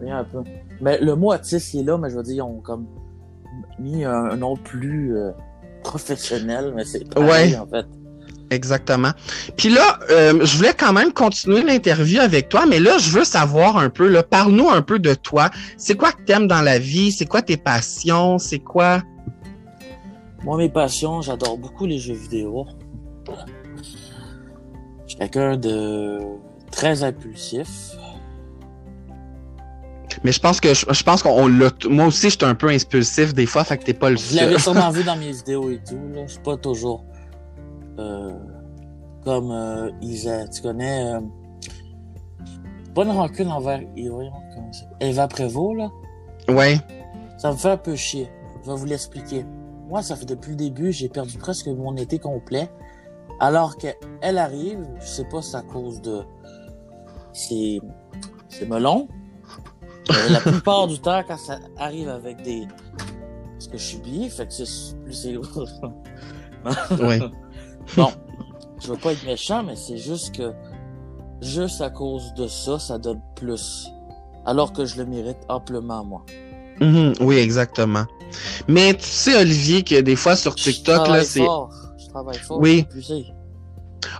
Rien 0.00 0.18
un 0.18 0.24
peu. 0.24 0.42
Mais 0.80 0.98
le 1.00 1.14
mot 1.14 1.32
autiste 1.32 1.72
il 1.74 1.80
est 1.80 1.84
là, 1.84 1.98
mais 1.98 2.10
je 2.10 2.16
veux 2.16 2.24
dire, 2.24 2.34
ils 2.34 2.42
ont 2.42 2.60
comme 2.60 2.86
mis 3.78 4.04
un, 4.04 4.12
un 4.30 4.36
nom 4.36 4.56
plus 4.56 5.16
euh, 5.16 5.30
professionnel, 5.82 6.72
mais 6.76 6.84
c'est 6.84 7.08
pareil 7.12 7.52
Ouais. 7.52 7.58
en 7.58 7.66
fait. 7.66 7.86
Exactement. 8.50 9.12
Puis 9.56 9.70
là, 9.70 9.98
euh, 10.10 10.44
je 10.44 10.56
voulais 10.58 10.74
quand 10.78 10.92
même 10.92 11.12
continuer 11.12 11.62
l'interview 11.62 12.20
avec 12.20 12.50
toi, 12.50 12.66
mais 12.68 12.80
là, 12.80 12.98
je 12.98 13.08
veux 13.10 13.24
savoir 13.24 13.78
un 13.78 13.88
peu, 13.88 14.08
là, 14.08 14.22
parle-nous 14.22 14.68
un 14.68 14.82
peu 14.82 14.98
de 14.98 15.14
toi. 15.14 15.48
C'est 15.78 15.94
quoi 15.96 16.12
que 16.12 16.20
t'aimes 16.22 16.48
dans 16.48 16.60
la 16.60 16.78
vie? 16.78 17.12
C'est 17.12 17.24
quoi 17.24 17.40
tes 17.40 17.56
passions? 17.56 18.36
C'est 18.38 18.58
quoi? 18.58 19.00
Moi, 20.44 20.58
mes 20.58 20.68
passions, 20.68 21.22
j'adore 21.22 21.56
beaucoup 21.56 21.86
les 21.86 21.98
jeux 21.98 22.12
vidéo. 22.14 22.66
Je 25.06 25.08
suis 25.08 25.16
quelqu'un 25.18 25.56
de 25.56 26.18
très 26.70 27.02
impulsif. 27.04 27.68
Mais 30.24 30.30
je 30.32 30.40
pense 30.40 30.60
que 30.60 30.72
je, 30.74 30.86
je 30.88 31.02
pense 31.02 31.22
qu'on 31.22 31.48
l'a. 31.48 31.70
Moi 31.88 32.06
aussi, 32.06 32.30
je 32.30 32.36
suis 32.36 32.44
un 32.44 32.54
peu 32.54 32.68
impulsif 32.68 33.34
des 33.34 33.46
fois, 33.46 33.64
fait 33.64 33.78
que 33.78 33.84
t'es 33.84 33.94
pas 33.94 34.10
le 34.10 34.16
Je 34.16 34.36
l'avais 34.36 34.52
seul. 34.52 34.60
sûrement 34.74 34.90
vu 34.96 35.02
dans 35.04 35.16
mes 35.16 35.32
vidéos 35.32 35.70
et 35.70 35.80
tout. 35.86 35.98
Là. 36.14 36.26
Je 36.26 36.32
suis 36.32 36.42
pas 36.42 36.56
toujours 36.56 37.04
euh, 37.98 38.32
comme 39.24 39.50
euh, 39.50 39.90
Isa. 40.00 40.46
Tu 40.48 40.62
connais 40.62 41.14
euh, 41.14 41.20
une 42.96 43.10
rancune 43.10 43.48
envers 43.48 43.80
voyons, 43.96 44.32
comment 44.54 44.72
ça- 44.72 44.84
Eva 45.00 45.26
Prévost, 45.28 45.76
là? 45.76 45.90
Ouais. 46.48 46.78
Ça 47.38 47.50
me 47.50 47.56
fait 47.56 47.70
un 47.70 47.76
peu 47.76 47.96
chier. 47.96 48.28
Je 48.64 48.70
vais 48.70 48.76
vous 48.76 48.86
l'expliquer. 48.86 49.44
Moi, 49.88 50.02
ça 50.02 50.14
fait 50.14 50.24
depuis 50.26 50.50
le 50.50 50.56
début, 50.56 50.92
j'ai 50.92 51.08
perdu 51.08 51.36
presque 51.38 51.66
mon 51.66 51.96
été 51.96 52.18
complet. 52.18 52.70
Alors 53.40 53.76
qu'elle 53.76 54.38
arrive, 54.38 54.86
je 55.00 55.06
sais 55.06 55.24
pas 55.24 55.42
si 55.42 55.50
c'est 55.50 55.56
à 55.56 55.62
cause 55.62 56.00
de 56.00 56.20
c'est 57.32 57.80
c'est 58.48 58.68
melon. 58.68 59.08
Euh, 60.10 60.28
la 60.30 60.40
plupart 60.40 60.88
du 60.88 60.98
temps, 60.98 61.22
quand 61.26 61.36
ça 61.36 61.58
arrive 61.78 62.08
avec 62.08 62.42
des 62.42 62.66
parce 63.54 63.68
que 63.68 63.78
je 63.78 63.82
suis 63.82 63.98
bi, 63.98 64.28
fait 64.28 64.46
que 64.46 64.52
c'est 64.52 64.96
plus 65.04 65.14
c'est 65.14 65.36
Ouais. 67.02 67.20
Bon, 67.96 68.12
je 68.80 68.88
veux 68.88 68.96
pas 68.96 69.12
être 69.12 69.24
méchant, 69.24 69.62
mais 69.62 69.76
c'est 69.76 69.98
juste 69.98 70.36
que 70.36 70.52
juste 71.40 71.80
à 71.80 71.90
cause 71.90 72.34
de 72.34 72.46
ça, 72.48 72.78
ça 72.78 72.98
donne 72.98 73.20
plus. 73.36 73.88
Alors 74.46 74.72
que 74.72 74.84
je 74.84 74.96
le 74.96 75.06
mérite 75.06 75.38
amplement, 75.48 76.04
moi. 76.04 76.24
Mhm, 76.80 77.14
oui, 77.20 77.36
exactement. 77.36 78.06
Mais 78.66 78.94
tu 78.94 79.04
sais, 79.04 79.36
Olivier, 79.40 79.84
que 79.84 80.00
des 80.00 80.16
fois 80.16 80.34
sur 80.36 80.54
TikTok, 80.54 81.06
là, 81.08 81.22
c'est. 81.24 81.40
Je 81.42 82.08
travaille 82.08 82.38
fort. 82.38 82.58
Oui. 82.60 82.86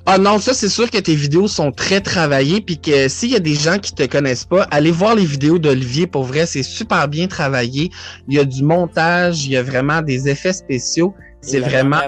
Ah 0.04 0.18
non, 0.18 0.38
ça 0.38 0.52
c'est 0.52 0.68
sûr 0.68 0.90
que 0.90 0.98
tes 0.98 1.14
vidéos 1.14 1.46
sont 1.46 1.70
très 1.70 2.00
travaillées 2.00 2.60
puis 2.60 2.76
que 2.76 3.06
s'il 3.08 3.30
y 3.30 3.36
a 3.36 3.40
des 3.40 3.54
gens 3.54 3.78
qui 3.78 3.94
te 3.94 4.04
connaissent 4.04 4.44
pas, 4.44 4.64
allez 4.64 4.90
voir 4.90 5.14
les 5.14 5.24
vidéos 5.24 5.60
d'Olivier 5.60 6.08
pour 6.08 6.24
vrai, 6.24 6.44
c'est 6.44 6.64
super 6.64 7.06
bien 7.06 7.28
travaillé. 7.28 7.90
Il 8.26 8.34
y 8.34 8.40
a 8.40 8.44
du 8.44 8.64
montage, 8.64 9.46
il 9.46 9.52
y 9.52 9.56
a 9.56 9.62
vraiment 9.62 10.02
des 10.02 10.28
effets 10.28 10.52
spéciaux. 10.52 11.14
C'est 11.40 11.60
vraiment 11.60 11.98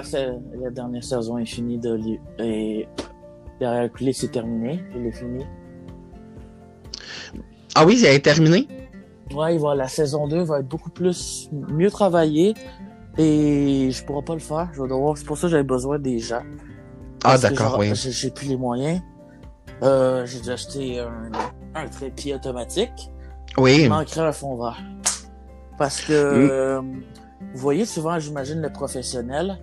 la 0.60 0.70
dernière 0.70 1.04
saison 1.04 1.38
est 1.38 1.46
finie 1.46 1.78
de 1.78 1.98
et 2.40 2.88
derrière 3.60 3.88
le 4.00 4.12
c'est 4.12 4.32
terminé, 4.32 4.82
je 4.92 4.98
l'ai 4.98 5.12
fini. 5.12 5.44
Ah 7.76 7.86
oui, 7.86 8.02
elle 8.04 8.16
est 8.16 8.20
terminée? 8.20 8.66
Ouais, 9.32 9.56
voilà, 9.56 9.84
la 9.84 9.88
saison 9.88 10.26
2 10.26 10.42
va 10.42 10.60
être 10.60 10.68
beaucoup 10.68 10.90
plus 10.90 11.48
mieux 11.52 11.90
travaillée 11.90 12.54
et 13.18 13.88
je 13.92 14.04
pourrai 14.04 14.24
pas 14.24 14.34
le 14.34 14.40
faire, 14.40 14.68
je 14.74 14.82
vais 14.82 14.88
devoir 14.88 15.16
c'est 15.16 15.24
pour 15.24 15.38
ça 15.38 15.46
que 15.46 15.52
j'avais 15.52 15.62
besoin 15.62 16.00
des 16.00 16.18
gens. 16.18 16.42
Ah, 17.25 17.38
d'accord, 17.38 17.78
oui. 17.78 17.93
J'ai 17.95 18.31
plus 18.31 18.49
les 18.49 18.57
moyens. 18.57 19.00
Euh, 19.83 20.25
j'ai 20.26 20.40
dû 20.40 20.50
acheter 20.50 21.00
un, 21.00 21.31
un 21.75 21.88
trépied 21.88 22.35
automatique. 22.35 23.11
Oui. 23.57 23.81
Il 23.83 23.88
manquerait 23.88 24.21
un 24.21 24.33
fond 24.33 24.57
vert. 24.57 24.81
Parce 25.78 26.00
que, 26.00 26.12
euh, 26.12 26.81
vous 26.81 27.59
voyez 27.61 27.85
souvent, 27.85 28.19
j'imagine, 28.19 28.61
le 28.61 28.71
professionnel. 28.71 29.59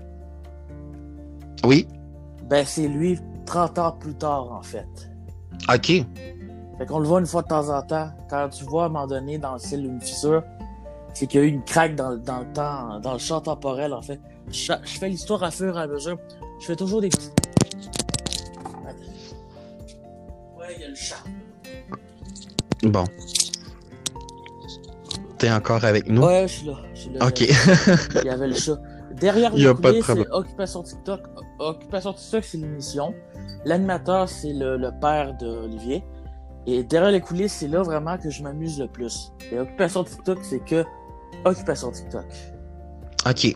Oui. 1.64 1.88
Ben, 2.50 2.66
c'est 2.66 2.88
lui 2.88 3.20
30 3.46 3.80
ans 3.80 3.92
plus 3.94 4.16
tard, 4.16 4.52
en 4.52 4.62
fait. 4.62 4.88
OK. 5.74 5.88
Fait 6.78 6.86
qu'on 6.88 7.00
le 7.00 7.08
voit 7.08 7.20
une 7.20 7.26
fois 7.28 7.44
de 7.44 7.48
temps 7.48 7.70
en 7.70 7.82
temps. 7.82 8.10
Quand 8.30 8.50
tu 8.50 8.64
vois, 8.66 8.84
à 8.84 8.86
un 8.88 8.90
moment 8.90 9.08
donné, 9.08 9.38
dans 9.38 9.54
le 9.54 9.60
ciel, 9.60 9.86
une 9.86 10.02
fissure, 10.02 10.44
c'est 11.14 11.28
qu'il 11.28 11.40
y 11.40 11.44
a 11.44 11.46
eu 11.46 11.50
une 11.50 11.64
craque 11.64 11.96
dans, 11.96 12.16
dans 12.18 12.40
le 12.40 12.54
temps, 12.54 13.00
dans 13.00 13.14
le 13.14 13.20
champ 13.20 13.40
temporel, 13.40 13.94
en 13.94 14.02
fait. 14.02 14.20
Je, 14.52 14.74
je 14.84 14.98
fais 15.00 15.10
l'histoire 15.10 15.44
à 15.44 15.52
fur 15.52 15.78
et 15.78 15.82
à 15.82 15.88
mesure. 15.88 16.18
Je 16.62 16.68
fais 16.68 16.76
toujours 16.76 17.02
des 17.02 17.10
petits 17.10 17.32
le 20.92 20.96
chat. 20.96 21.24
Bon. 22.84 23.06
T'es 25.38 25.52
encore 25.52 25.84
avec 25.86 26.08
nous? 26.08 26.24
Ouais, 26.24 26.48
je 26.48 26.54
suis 26.54 26.68
là. 26.68 27.28
Ok. 27.28 27.42
Il 27.42 28.26
y 28.26 28.30
avait 28.30 28.48
le 28.48 28.54
chat. 28.54 28.78
Derrière 29.14 29.52
le 29.56 29.74
coulisses, 29.74 30.06
c'est 30.06 30.32
Occupation 30.32 30.84
TikTok. 30.84 31.22
Occupation 31.60 32.14
TikTok, 32.14 32.44
c'est 32.44 32.58
l'émission. 32.58 33.14
L'animateur, 33.66 34.28
c'est 34.30 34.54
le, 34.54 34.78
le, 34.78 34.92
père 35.00 35.36
d'Olivier. 35.38 36.04
Et 36.68 36.84
derrière 36.84 37.12
les 37.12 37.22
coulisses, 37.22 37.54
c'est 37.54 37.68
là 37.68 37.82
vraiment 37.82 38.18
que 38.18 38.30
je 38.30 38.44
m'amuse 38.44 38.80
le 38.80 38.88
plus. 38.88 39.32
Et 39.52 39.60
Occupation 39.60 40.04
TikTok, 40.04 40.40
c'est 40.44 40.64
que 40.64 40.86
Occupation 41.46 41.92
TikTok. 41.92 42.26
OK. 43.28 43.56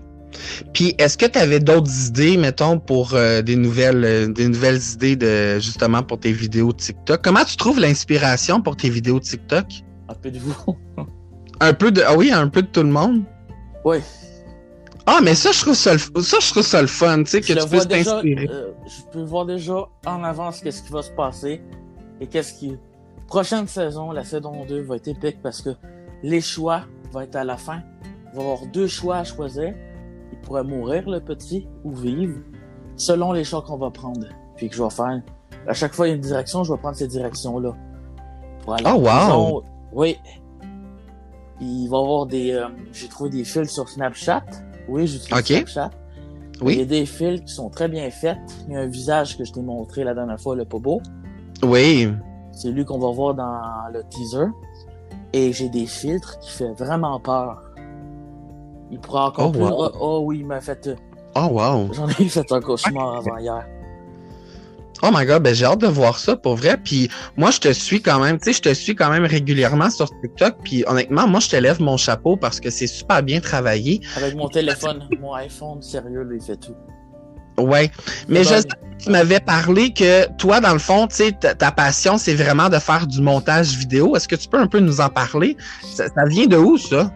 Puis 0.73 0.95
est-ce 0.97 1.17
que 1.17 1.25
tu 1.25 1.39
avais 1.39 1.59
d'autres 1.59 2.07
idées, 2.07 2.37
mettons, 2.37 2.79
pour 2.79 3.13
euh, 3.13 3.41
des 3.41 3.55
nouvelles 3.55 4.03
euh, 4.03 4.27
des 4.27 4.47
nouvelles 4.47 4.81
idées 4.93 5.15
de 5.15 5.59
justement 5.59 6.03
pour 6.03 6.19
tes 6.19 6.31
vidéos 6.31 6.73
TikTok? 6.73 7.21
Comment 7.23 7.43
tu 7.43 7.57
trouves 7.57 7.79
l'inspiration 7.79 8.61
pour 8.61 8.75
tes 8.75 8.89
vidéos 8.89 9.19
TikTok? 9.19 9.65
Un 10.09 10.13
peu 10.13 10.31
de 10.31 10.39
vous. 10.39 10.55
un 11.59 11.73
peu 11.73 11.91
de. 11.91 12.01
Ah 12.05 12.15
oui, 12.15 12.31
un 12.31 12.47
peu 12.47 12.61
de 12.61 12.67
tout 12.67 12.83
le 12.83 12.89
monde? 12.89 13.23
Oui. 13.83 13.97
Ah, 15.07 15.19
mais 15.21 15.35
ça, 15.35 15.51
je 15.51 15.61
trouve 15.61 15.75
ça, 15.75 15.97
ça, 15.97 16.37
je 16.41 16.49
trouve 16.49 16.63
ça 16.63 16.81
le 16.81 16.87
fun, 16.87 17.19
tu 17.23 17.29
sais, 17.29 17.41
que 17.41 17.53
tu 17.53 17.69
puisses 17.69 17.87
t'inspirer. 17.87 18.47
Euh, 18.49 18.71
je 18.87 19.03
peux 19.11 19.21
voir 19.21 19.45
déjà 19.45 19.87
en 20.07 20.23
avance 20.23 20.61
qu'est-ce 20.61 20.81
qui 20.81 20.91
va 20.91 21.03
se 21.03 21.11
passer 21.11 21.61
et 22.19 22.27
qu'est-ce 22.27 22.53
qui. 22.53 22.75
Prochaine 23.27 23.67
saison, 23.67 24.11
la 24.11 24.23
saison 24.23 24.65
2 24.65 24.81
va 24.81 24.95
être 24.95 25.07
épique 25.07 25.41
parce 25.43 25.61
que 25.61 25.71
les 26.23 26.41
choix 26.41 26.85
vont 27.11 27.21
être 27.21 27.35
à 27.35 27.43
la 27.43 27.57
fin. 27.57 27.81
Il 28.03 28.37
va 28.37 28.41
y 28.41 28.45
avoir 28.45 28.65
deux 28.67 28.87
choix 28.87 29.17
à 29.17 29.23
choisir 29.23 29.73
pourrait 30.43 30.63
mourir, 30.63 31.09
le 31.09 31.19
petit, 31.19 31.67
ou 31.83 31.91
vivre, 31.91 32.39
selon 32.95 33.31
les 33.31 33.43
choix 33.43 33.61
qu'on 33.61 33.77
va 33.77 33.91
prendre. 33.91 34.27
Puis 34.55 34.69
que 34.69 34.75
je 34.75 34.83
vais 34.83 34.89
faire. 34.89 35.21
À 35.67 35.73
chaque 35.73 35.93
fois, 35.93 36.07
il 36.07 36.11
y 36.11 36.13
a 36.13 36.15
une 36.15 36.21
direction, 36.21 36.63
je 36.63 36.71
vais 36.71 36.79
prendre 36.79 36.95
cette 36.95 37.09
direction-là. 37.09 37.75
oh, 38.67 38.73
wow! 38.95 39.63
Oui. 39.91 40.17
il 41.61 41.87
va 41.87 41.97
y 41.97 42.01
avoir 42.01 42.25
des. 42.25 42.51
Euh, 42.51 42.67
j'ai 42.91 43.07
trouvé 43.07 43.29
des 43.29 43.43
fils 43.43 43.69
sur 43.69 43.87
Snapchat. 43.87 44.43
Oui, 44.87 45.07
j'utilise 45.07 45.33
okay. 45.33 45.55
Snapchat. 45.55 45.91
Oui. 46.61 46.73
Il 46.73 46.79
y 46.79 46.83
a 46.83 46.85
des 46.85 47.05
fils 47.05 47.41
qui 47.41 47.53
sont 47.53 47.69
très 47.69 47.87
bien 47.87 48.09
faits. 48.09 48.37
Il 48.67 48.73
y 48.73 48.77
a 48.77 48.81
un 48.81 48.87
visage 48.87 49.37
que 49.37 49.43
je 49.43 49.51
t'ai 49.51 49.61
montré 49.61 50.03
la 50.03 50.13
dernière 50.13 50.39
fois, 50.39 50.55
le 50.55 50.63
beau. 50.63 51.01
Oui. 51.63 52.09
C'est 52.51 52.71
lui 52.71 52.85
qu'on 52.85 52.99
va 52.99 53.11
voir 53.11 53.35
dans 53.35 53.61
le 53.93 54.03
teaser. 54.09 54.47
Et 55.33 55.51
j'ai 55.51 55.67
des 55.69 55.85
filtres 55.85 56.39
qui 56.39 56.51
font 56.51 56.73
vraiment 56.73 57.19
peur. 57.19 57.61
Il 58.91 58.99
pourra 58.99 59.27
encore 59.27 59.47
oh, 59.47 59.51
plus. 59.51 59.63
Oh, 59.63 59.91
oh, 59.99 60.21
oui, 60.25 60.39
il 60.39 60.45
m'a 60.45 60.61
fait. 60.61 60.87
Euh, 60.87 60.95
oh 61.35 61.47
wow. 61.51 61.93
J'en 61.93 62.07
ai 62.07 62.29
fait 62.29 62.51
un 62.51 62.61
cauchemar 62.61 63.15
avant 63.15 63.37
hier. 63.37 63.65
Oh 65.03 65.09
my 65.13 65.25
god, 65.25 65.43
ben 65.43 65.53
j'ai 65.53 65.65
hâte 65.65 65.81
de 65.81 65.87
voir 65.87 66.17
ça 66.17 66.35
pour 66.35 66.55
vrai. 66.55 66.77
Puis 66.77 67.09
moi, 67.35 67.51
je 67.51 67.59
te 67.59 67.71
suis 67.73 68.01
quand 68.01 68.19
même, 68.19 68.37
tu 68.37 68.45
sais, 68.45 68.53
je 68.53 68.61
te 68.61 68.73
suis 68.73 68.95
quand 68.95 69.09
même 69.09 69.25
régulièrement 69.25 69.89
sur 69.89 70.09
TikTok. 70.21 70.55
Puis 70.63 70.83
honnêtement, 70.87 71.27
moi, 71.27 71.41
je 71.41 71.49
te 71.49 71.55
lève 71.55 71.81
mon 71.81 71.97
chapeau 71.97 72.37
parce 72.37 72.59
que 72.59 72.69
c'est 72.69 72.87
super 72.87 73.21
bien 73.21 73.41
travaillé. 73.41 74.01
Avec 74.15 74.35
mon 74.35 74.47
téléphone, 74.47 75.07
mon 75.19 75.33
iPhone, 75.33 75.81
sérieux, 75.81 76.23
lui, 76.23 76.37
il 76.37 76.43
fait 76.43 76.55
tout. 76.55 76.75
Ouais, 77.57 77.89
mais 78.27 78.43
je 78.43 78.55
tu 78.97 79.09
m'avais 79.09 79.39
parlé 79.39 79.93
que 79.93 80.27
toi, 80.37 80.61
dans 80.61 80.73
le 80.73 80.79
fond, 80.79 81.07
tu 81.07 81.15
sais, 81.15 81.31
ta, 81.33 81.71
passion, 81.71 82.17
c'est 82.17 82.33
vraiment 82.33 82.69
de 82.69 82.79
faire 82.79 83.05
du 83.07 83.21
montage 83.21 83.75
vidéo. 83.75 84.15
Est-ce 84.15 84.27
que 84.27 84.35
tu 84.35 84.47
peux 84.47 84.57
un 84.57 84.67
peu 84.67 84.79
nous 84.79 85.01
en 85.01 85.09
parler? 85.09 85.57
ça 85.83 86.09
vient 86.27 86.47
de 86.47 86.57
où, 86.57 86.77
ça? 86.77 87.11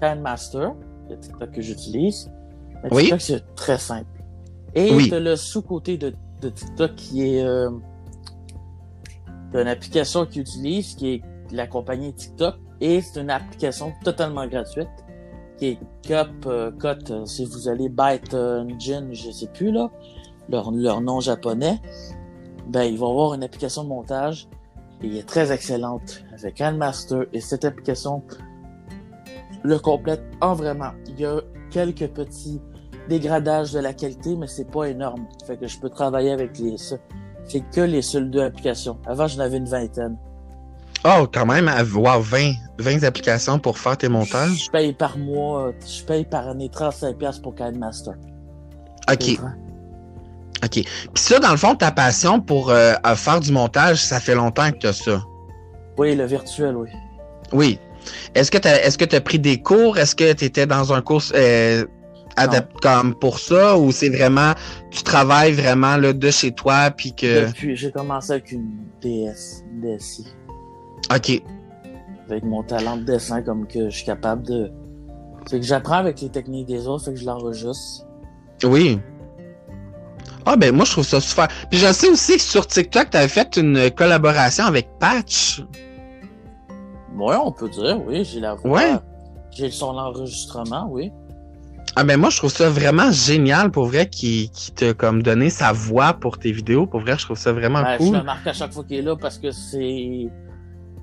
Master, 0.00 0.74
le 1.08 1.18
TikTok 1.18 1.50
que 1.50 1.62
j'utilise. 1.62 2.30
Oui. 2.90 3.02
TikTok, 3.02 3.20
c'est 3.20 3.54
très 3.54 3.78
simple. 3.78 4.22
Et 4.74 4.92
oui. 4.92 5.10
le 5.10 5.36
sous-côté 5.36 5.96
de, 5.96 6.14
de, 6.40 6.50
TikTok 6.50 6.94
qui 6.94 7.34
est 7.34 7.42
euh, 7.42 7.70
une 9.54 9.68
application 9.68 10.26
qu'ils 10.26 10.42
utilisent, 10.42 10.94
qui 10.94 11.14
est 11.14 11.22
la 11.52 11.66
compagnie 11.66 12.12
TikTok, 12.12 12.56
et 12.80 13.00
c'est 13.00 13.20
une 13.20 13.30
application 13.30 13.92
totalement 14.04 14.46
gratuite, 14.46 14.88
qui 15.56 15.66
est 15.66 15.78
Cup, 16.02 16.28
euh, 16.46 16.70
Cut, 16.72 17.10
euh, 17.10 17.24
si 17.24 17.44
vous 17.44 17.68
allez 17.68 17.88
Byte 17.88 18.34
Engine, 18.34 19.08
je 19.12 19.30
sais 19.30 19.48
plus 19.48 19.72
là, 19.72 19.90
leur, 20.48 20.70
leur 20.70 21.00
nom 21.00 21.20
japonais, 21.20 21.80
ben 22.68 22.82
ils 22.82 22.98
vont 22.98 23.10
avoir 23.10 23.34
une 23.34 23.42
application 23.42 23.82
de 23.82 23.88
montage 23.88 24.48
et 25.02 25.06
elle 25.06 25.16
est 25.16 25.28
très 25.28 25.52
excellente 25.52 26.22
avec 26.32 26.60
Master 26.60 27.24
et 27.32 27.40
cette 27.40 27.64
application 27.64 28.22
le 29.62 29.78
complète 29.78 30.22
en 30.40 30.54
vraiment. 30.54 30.92
Il 31.08 31.20
y 31.20 31.26
a 31.26 31.40
quelques 31.70 32.08
petits 32.08 32.60
dégradages 33.08 33.72
de 33.72 33.80
la 33.80 33.92
qualité, 33.92 34.36
mais 34.36 34.46
c'est 34.46 34.70
pas 34.70 34.84
énorme. 34.84 35.26
Fait 35.46 35.56
que 35.56 35.66
je 35.66 35.78
peux 35.78 35.88
travailler 35.88 36.30
avec 36.30 36.58
les 36.58 36.76
c'est 37.48 37.60
que 37.72 37.80
les 37.80 38.02
seules 38.02 38.30
deux 38.30 38.42
applications. 38.42 38.98
Avant, 39.06 39.26
j'en 39.26 39.40
avais 39.40 39.56
une 39.56 39.68
vingtaine. 39.68 40.18
Oh, 41.04 41.26
quand 41.32 41.46
même, 41.46 41.68
avoir 41.68 42.20
20, 42.20 42.52
20 42.78 43.04
applications 43.04 43.58
pour 43.58 43.78
faire 43.78 43.96
tes 43.96 44.08
montages? 44.08 44.64
Je 44.64 44.70
paye 44.70 44.92
par 44.92 45.16
mois, 45.16 45.72
je 45.86 46.02
paye 46.04 46.24
par 46.24 46.48
année 46.48 46.68
35$ 46.68 47.40
pour 47.40 47.54
Master. 47.76 48.14
OK. 49.10 49.40
OK. 50.64 50.70
Puis 50.70 50.84
ça, 51.14 51.38
dans 51.38 51.52
le 51.52 51.56
fond, 51.56 51.74
ta 51.76 51.92
passion 51.92 52.40
pour 52.40 52.70
euh, 52.70 52.94
faire 53.14 53.40
du 53.40 53.52
montage, 53.52 54.02
ça 54.02 54.20
fait 54.20 54.34
longtemps 54.34 54.70
que 54.72 54.78
tu 54.78 54.86
as 54.88 54.92
ça. 54.92 55.22
Oui, 55.96 56.14
le 56.14 56.24
virtuel, 56.26 56.76
oui. 56.76 56.88
Oui. 57.52 57.78
Est-ce 58.34 58.50
que 58.50 58.58
tu 58.58 58.68
as, 58.68 58.84
est-ce 58.84 58.98
que 58.98 59.16
as 59.16 59.20
pris 59.20 59.38
des 59.38 59.60
cours? 59.60 59.98
Est-ce 59.98 60.14
que 60.14 60.32
tu 60.32 60.44
étais 60.44 60.66
dans 60.66 60.92
un 60.92 61.00
cours 61.00 61.22
euh, 61.34 61.84
adapté 62.36 62.74
comme 62.82 63.14
pour 63.14 63.38
ça? 63.38 63.76
Ou 63.78 63.92
c'est 63.92 64.10
vraiment 64.10 64.54
tu 64.90 65.02
travailles 65.02 65.52
vraiment 65.52 65.96
là, 65.96 66.12
de 66.12 66.30
chez 66.30 66.52
toi 66.52 66.90
puis 66.90 67.14
que. 67.14 67.46
Depuis, 67.46 67.76
j'ai 67.76 67.90
commencé 67.90 68.32
avec 68.32 68.52
une 68.52 68.78
DS, 69.00 69.64
une 69.70 69.96
DSI. 69.96 70.26
OK. 71.14 71.42
Avec 72.28 72.44
mon 72.44 72.62
talent 72.62 72.98
de 72.98 73.04
dessin, 73.04 73.42
comme 73.42 73.66
que 73.66 73.90
je 73.90 73.96
suis 73.96 74.06
capable 74.06 74.42
de. 74.46 74.70
C'est 75.46 75.60
que 75.60 75.66
j'apprends 75.66 75.96
avec 75.96 76.20
les 76.20 76.28
techniques 76.28 76.66
des 76.66 76.86
autres, 76.86 77.06
fait 77.06 77.14
que 77.14 77.20
je 77.20 77.24
l'enregistre. 77.24 78.04
Oui. 78.64 79.00
Ah 80.50 80.56
ben 80.56 80.74
moi 80.74 80.84
je 80.86 80.92
trouve 80.92 81.04
ça 81.04 81.20
super. 81.20 81.48
Puis 81.70 81.78
je 81.78 81.92
sais 81.92 82.08
aussi 82.08 82.36
que 82.36 82.42
sur 82.42 82.66
TikTok, 82.66 83.10
tu 83.10 83.16
avais 83.16 83.28
fait 83.28 83.56
une 83.56 83.90
collaboration 83.90 84.64
avec 84.64 84.88
Patch. 84.98 85.62
Oui, 87.16 87.34
on 87.42 87.52
peut 87.52 87.68
dire, 87.68 88.00
oui. 88.06 88.24
J'ai 88.24 88.40
la 88.40 88.54
voix. 88.54 88.70
Ouais. 88.70 88.96
J'ai 89.50 89.70
son 89.70 89.96
enregistrement, 89.96 90.88
oui. 90.90 91.10
Ah 91.96 92.04
ben 92.04 92.16
moi 92.16 92.30
je 92.30 92.36
trouve 92.36 92.52
ça 92.52 92.68
vraiment 92.68 93.10
génial 93.10 93.70
pour 93.72 93.86
vrai 93.86 94.08
qui 94.08 94.50
qui 94.50 94.70
t'a 94.70 94.92
comme 94.94 95.22
donné 95.22 95.50
sa 95.50 95.72
voix 95.72 96.12
pour 96.12 96.38
tes 96.38 96.52
vidéos 96.52 96.86
pour 96.86 97.00
vrai 97.00 97.16
je 97.18 97.24
trouve 97.24 97.38
ça 97.38 97.52
vraiment 97.52 97.82
ben, 97.82 97.96
cool. 97.96 98.06
Je 98.08 98.12
me 98.12 98.22
marque 98.22 98.46
à 98.46 98.52
chaque 98.52 98.72
fois 98.72 98.84
qu'il 98.84 98.98
est 98.98 99.02
là 99.02 99.16
parce 99.16 99.38
que 99.38 99.50
c'est 99.50 100.28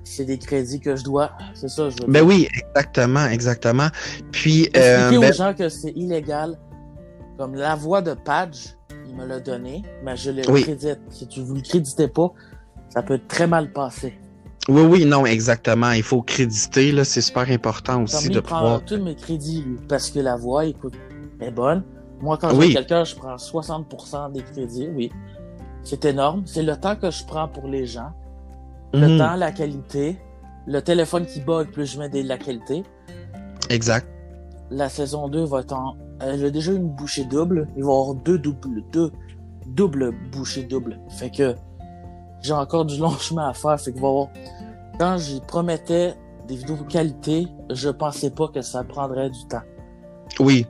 c'est 0.06 0.24
des 0.24 0.38
crédits 0.38 0.80
que 0.80 0.96
je 0.96 1.04
dois 1.04 1.32
c'est 1.54 1.68
ça 1.70 1.90
je. 1.90 1.98
Ben 2.08 2.22
oui 2.22 2.48
exactement 2.54 3.26
exactement 3.26 3.88
puis 4.32 4.70
euh, 4.78 5.18
aux 5.18 5.20
ben 5.20 5.34
gens 5.34 5.54
que 5.54 5.68
c'est 5.68 5.92
illégal 5.98 6.58
comme 7.38 7.56
la 7.56 7.76
voix 7.76 8.02
de 8.02 8.14
Padge 8.14 8.76
il 9.08 9.16
me 9.16 9.26
l'a 9.26 9.40
donné, 9.40 9.84
mais 10.04 10.16
je 10.18 10.32
le 10.32 10.42
Oui. 10.50 10.64
crédite. 10.64 11.00
Si 11.10 11.28
tu 11.28 11.42
vous 11.42 11.56
le 11.56 11.62
créditez 11.62 12.08
pas, 12.08 12.32
ça 12.90 13.02
peut 13.02 13.20
très 13.28 13.48
mal 13.48 13.72
passer. 13.72 14.18
Oui, 14.68 14.82
oui, 14.82 15.06
non, 15.06 15.26
exactement. 15.26 15.92
Il 15.92 16.02
faut 16.04 16.22
créditer, 16.24 16.92
là, 16.92 17.04
c'est 17.04 17.22
super 17.22 17.50
important 17.52 18.04
aussi 18.04 18.30
de 18.30 18.40
pouvoir. 18.40 18.84
tous 18.84 18.98
mes 19.02 19.16
crédits, 19.16 19.62
lui, 19.62 19.78
parce 19.88 20.10
que 20.10 20.20
la 20.20 20.36
voix, 20.36 20.66
écoute, 20.66 20.96
est 21.40 21.52
bonne. 21.52 21.84
Moi, 22.22 22.38
quand 22.38 22.56
Oui. 22.56 22.68
j'ai 22.68 22.74
quelqu'un, 22.76 23.04
je 23.04 23.16
prends 23.16 23.36
60% 23.38 24.32
des 24.32 24.42
crédits, 24.42 24.88
oui. 24.96 25.12
C'est 25.84 26.06
énorme. 26.06 26.44
C'est 26.46 26.64
le 26.64 26.76
temps 26.78 26.96
que 26.96 27.12
je 27.12 27.24
prends 27.26 27.48
pour 27.48 27.68
les 27.68 27.86
gens. 27.86 28.12
Le 28.94 29.08
Mhm, 29.10 29.18
temps, 29.20 29.36
la 29.36 29.52
qualité. 29.52 30.18
Le 30.66 30.82
téléphone 30.82 31.26
qui 31.28 31.42
bug, 31.42 31.70
plus 31.70 31.86
je 31.86 32.00
mets 32.00 32.10
de 32.10 32.22
la 32.28 32.38
qualité. 32.40 32.84
Exact. 33.70 34.08
La 34.72 34.90
saison 34.90 35.28
2 35.30 35.44
va 35.46 35.60
être 35.60 35.74
en... 35.74 35.96
Elle 36.20 36.44
a 36.44 36.50
déjà 36.50 36.72
une 36.72 36.88
bouchée 36.90 37.26
double. 37.26 37.68
Il 37.78 37.84
va 37.84 37.90
y 37.92 37.94
avoir 37.94 38.16
deux 38.16 38.40
doubles, 38.40 38.84
deux 38.92 39.12
doubles 39.68 40.12
bouchées 40.32 40.64
doubles. 40.64 41.00
Fait 41.20 41.30
que 41.30 41.56
j'ai 42.42 42.54
encore 42.54 42.86
du 42.86 42.98
long 42.98 43.12
chemin 43.12 43.50
à 43.50 43.54
faire. 43.54 43.80
Fait 43.80 43.92
que 43.92 43.98
avoir... 43.98 44.30
Quand 44.98 45.18
j'y 45.18 45.42
promettais 45.42 46.16
des 46.48 46.56
vidéos 46.56 46.78
de 46.78 46.84
qualité, 46.84 47.48
je 47.70 47.90
pensais 47.90 48.30
pas 48.30 48.48
que 48.48 48.62
ça 48.62 48.84
prendrait 48.84 49.30
du 49.30 49.46
temps. 49.48 49.64
Oui. 50.40 50.66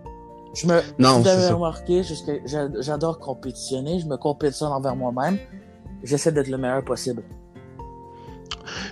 Je 0.56 0.68
me, 0.68 0.82
Non, 0.98 1.20
vous 1.20 1.28
avez 1.28 1.50
remarqué, 1.50 2.02
j'adore 2.80 3.20
compétitionner, 3.20 4.00
je 4.00 4.08
me 4.08 4.16
compétitionne 4.16 4.72
envers 4.72 4.96
moi-même. 4.96 5.38
J'essaie 6.02 6.32
d'être 6.32 6.48
le 6.48 6.58
meilleur 6.58 6.84
possible. 6.84 7.24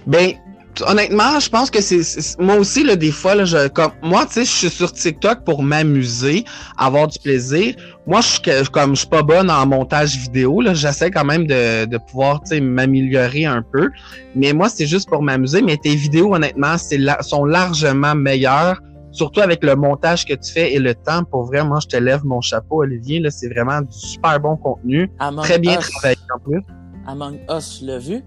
Ben, 0.06 0.34
honnêtement, 0.82 1.40
je 1.40 1.50
pense 1.50 1.70
que 1.70 1.82
c'est 1.82 2.02
moi 2.40 2.56
aussi 2.56 2.84
là 2.84 2.96
des 2.96 3.12
fois 3.12 3.36
là, 3.36 3.46
je 3.46 3.68
comme 3.68 3.92
moi 4.02 4.26
tu 4.26 4.34
sais, 4.34 4.46
je 4.46 4.50
suis 4.50 4.70
sur 4.70 4.92
TikTok 4.92 5.44
pour 5.46 5.62
m'amuser, 5.64 6.44
avoir 6.78 7.08
du 7.08 7.20
plaisir. 7.20 7.76
Moi, 8.08 8.22
je 8.22 8.70
comme 8.70 8.96
je 8.96 9.00
suis 9.02 9.08
pas 9.08 9.24
bonne 9.24 9.50
en 9.50 9.66
montage 9.66 10.18
vidéo 10.18 10.62
là, 10.62 10.74
j'essaie 10.74 11.12
quand 11.12 11.26
même 11.26 11.48
de, 11.48 11.86
de 11.86 11.98
pouvoir 11.98 12.42
tu 12.42 12.50
sais 12.56 12.60
m'améliorer 12.62 13.46
un 13.46 13.62
peu. 13.62 13.90
Mais 14.36 14.52
moi, 14.54 14.68
c'est 14.70 14.88
juste 14.88 15.08
pour 15.10 15.22
m'amuser. 15.22 15.62
Mais 15.62 15.78
tes 15.78 15.96
vidéos, 15.96 16.34
honnêtement, 16.34 16.78
c'est 16.78 16.98
la- 16.98 17.22
sont 17.22 17.46
largement 17.46 18.16
meilleures. 18.16 18.82
Surtout 19.12 19.42
avec 19.42 19.64
le 19.64 19.76
montage 19.76 20.26
que 20.26 20.34
tu 20.34 20.52
fais 20.52 20.74
et 20.74 20.80
le 20.80 20.96
temps, 20.96 21.24
pour 21.24 21.44
vrai, 21.46 21.64
moi, 21.64 21.80
je 21.80 21.88
te 21.88 21.98
lève 21.98 22.26
mon 22.26 22.42
chapeau, 22.42 22.82
Olivier. 22.82 23.20
Là, 23.20 23.30
c'est 23.30 23.48
vraiment 23.48 23.82
du 23.82 23.96
super 23.96 24.40
bon 24.40 24.58
contenu. 24.58 25.08
Among 25.20 25.46
Très 25.46 25.60
bien 25.60 25.78
Us, 25.80 25.88
travaillé 25.92 26.18
en 26.36 26.40
plus. 26.40 26.62
Among 27.06 27.40
Us, 27.50 27.84
le 27.86 28.00
vu, 28.00 28.22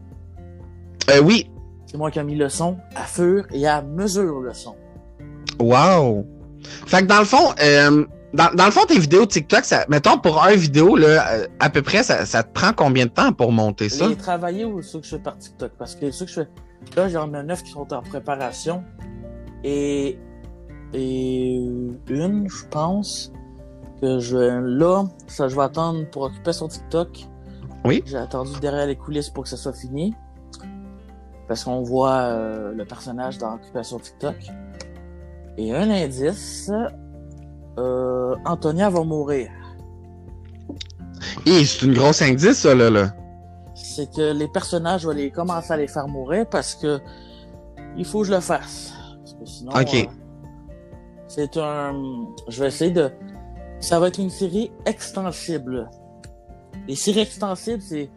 Euh, 1.11 1.21
oui. 1.23 1.51
C'est 1.87 1.97
moi 1.97 2.11
qui 2.11 2.19
ai 2.19 2.25
mis 2.25 2.37
le 2.37 2.49
son 2.49 2.77
à 2.95 3.05
fur 3.05 3.47
et 3.53 3.67
à 3.67 3.81
mesure 3.83 4.41
le 4.41 4.53
son. 4.53 4.75
Wow! 5.59 6.27
Fait 6.87 7.03
que 7.03 7.07
dans 7.07 7.21
le 7.21 7.25
fond, 7.25 7.55
euh, 7.63 8.05
dans, 8.35 8.53
dans 8.55 8.67
le 8.67 8.71
fond, 8.71 8.85
tes 8.87 8.99
vidéos 8.99 9.25
TikTok, 9.25 9.65
ça, 9.65 9.87
mettons 9.89 10.19
pour 10.19 10.43
un 10.43 10.55
vidéo, 10.55 10.97
là, 10.97 11.33
euh, 11.33 11.47
à 11.61 11.71
peu 11.71 11.81
près, 11.81 12.03
ça, 12.03 12.27
ça 12.27 12.43
te 12.43 12.53
prend 12.53 12.73
combien 12.77 13.07
de 13.07 13.11
temps 13.11 13.33
pour 13.33 13.53
monter 13.53 13.89
ça? 13.89 14.09
Les 14.09 14.17
travailler 14.17 14.65
ou 14.65 14.83
ceux 14.83 14.99
que 14.99 15.07
je 15.07 15.17
fais 15.17 15.23
par 15.23 15.39
TikTok? 15.39 15.73
Parce 15.79 15.95
que 15.95 16.11
ceux 16.11 16.27
que 16.27 16.31
je 16.31 16.41
fais, 16.43 16.49
là, 16.97 17.09
j'en 17.09 17.33
ai 17.33 17.43
neuf 17.43 17.63
qui 17.63 17.71
sont 17.71 17.91
en 17.93 18.03
préparation. 18.03 18.83
Et, 19.65 20.19
et 20.93 21.55
une, 22.09 22.49
je 22.49 22.67
pense, 22.71 23.33
que 24.01 24.19
je, 24.19 24.37
là, 24.37 25.05
ça, 25.27 25.49
je 25.49 25.57
vais 25.57 25.63
attendre 25.63 26.05
pour 26.11 26.23
occuper 26.23 26.53
sur 26.53 26.69
TikTok. 26.69 27.09
Oui. 27.85 28.03
J'ai 28.05 28.19
attendu 28.19 28.59
derrière 28.61 28.87
les 28.87 28.97
coulisses 28.97 29.31
pour 29.31 29.45
que 29.45 29.51
ça 29.51 29.57
soit 29.57 29.73
fini. 29.73 30.15
Parce 31.49 31.65
qu'on 31.65 31.83
voit 31.83 32.19
euh, 32.19 32.73
le 32.73 32.85
personnage 32.85 33.39
dans 33.39 33.55
Occupation 33.55 33.99
TikTok. 33.99 34.35
Et 35.57 35.75
un 35.75 35.89
indice, 35.91 36.71
euh, 37.79 38.35
Antonia 38.45 38.91
va 38.91 39.03
mourir. 39.05 39.51
Et 41.47 41.65
c'est 41.65 41.87
une 41.87 41.95
grosse 41.95 42.21
indice, 42.23 42.59
ça, 42.59 42.75
là, 42.75 42.91
là. 42.91 43.15
c'est 43.75 44.13
que 44.13 44.33
les 44.33 44.49
personnages, 44.49 45.03
je 45.03 45.09
vais 45.09 45.15
les 45.15 45.31
commencer 45.31 45.73
à 45.73 45.77
les 45.77 45.87
faire 45.89 46.09
mourir 46.09 46.47
parce 46.51 46.75
que 46.75 47.01
il 47.97 48.05
faut 48.05 48.21
que 48.21 48.27
je 48.27 48.33
le 48.35 48.41
fasse. 48.41 48.93
Parce 49.21 49.35
que 49.35 49.45
sinon, 49.47 49.73
Ok. 49.73 49.95
euh, 49.95 50.03
c'est 51.29 51.57
un, 51.57 51.95
je 52.49 52.61
vais 52.63 52.69
essayer 52.69 52.91
de, 52.91 53.11
ça 53.81 53.99
va 54.01 54.09
être 54.09 54.19
une 54.19 54.31
série 54.31 54.71
extensible. 54.85 55.89
Les 56.89 56.97
séries 56.97 57.21
extensibles, 57.21 57.81
c'est, 57.83 58.11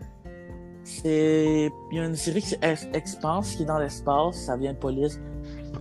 c'est, 0.89 1.69
il 1.91 1.97
y 1.97 1.99
a 1.99 2.05
une 2.05 2.15
série 2.15 2.41
qui 2.41 2.55
Expanse, 2.93 3.55
qui 3.55 3.63
est 3.63 3.65
dans 3.65 3.79
l'espace, 3.79 4.35
ça 4.35 4.57
vient 4.57 4.73
de 4.73 4.77
police. 4.77 5.19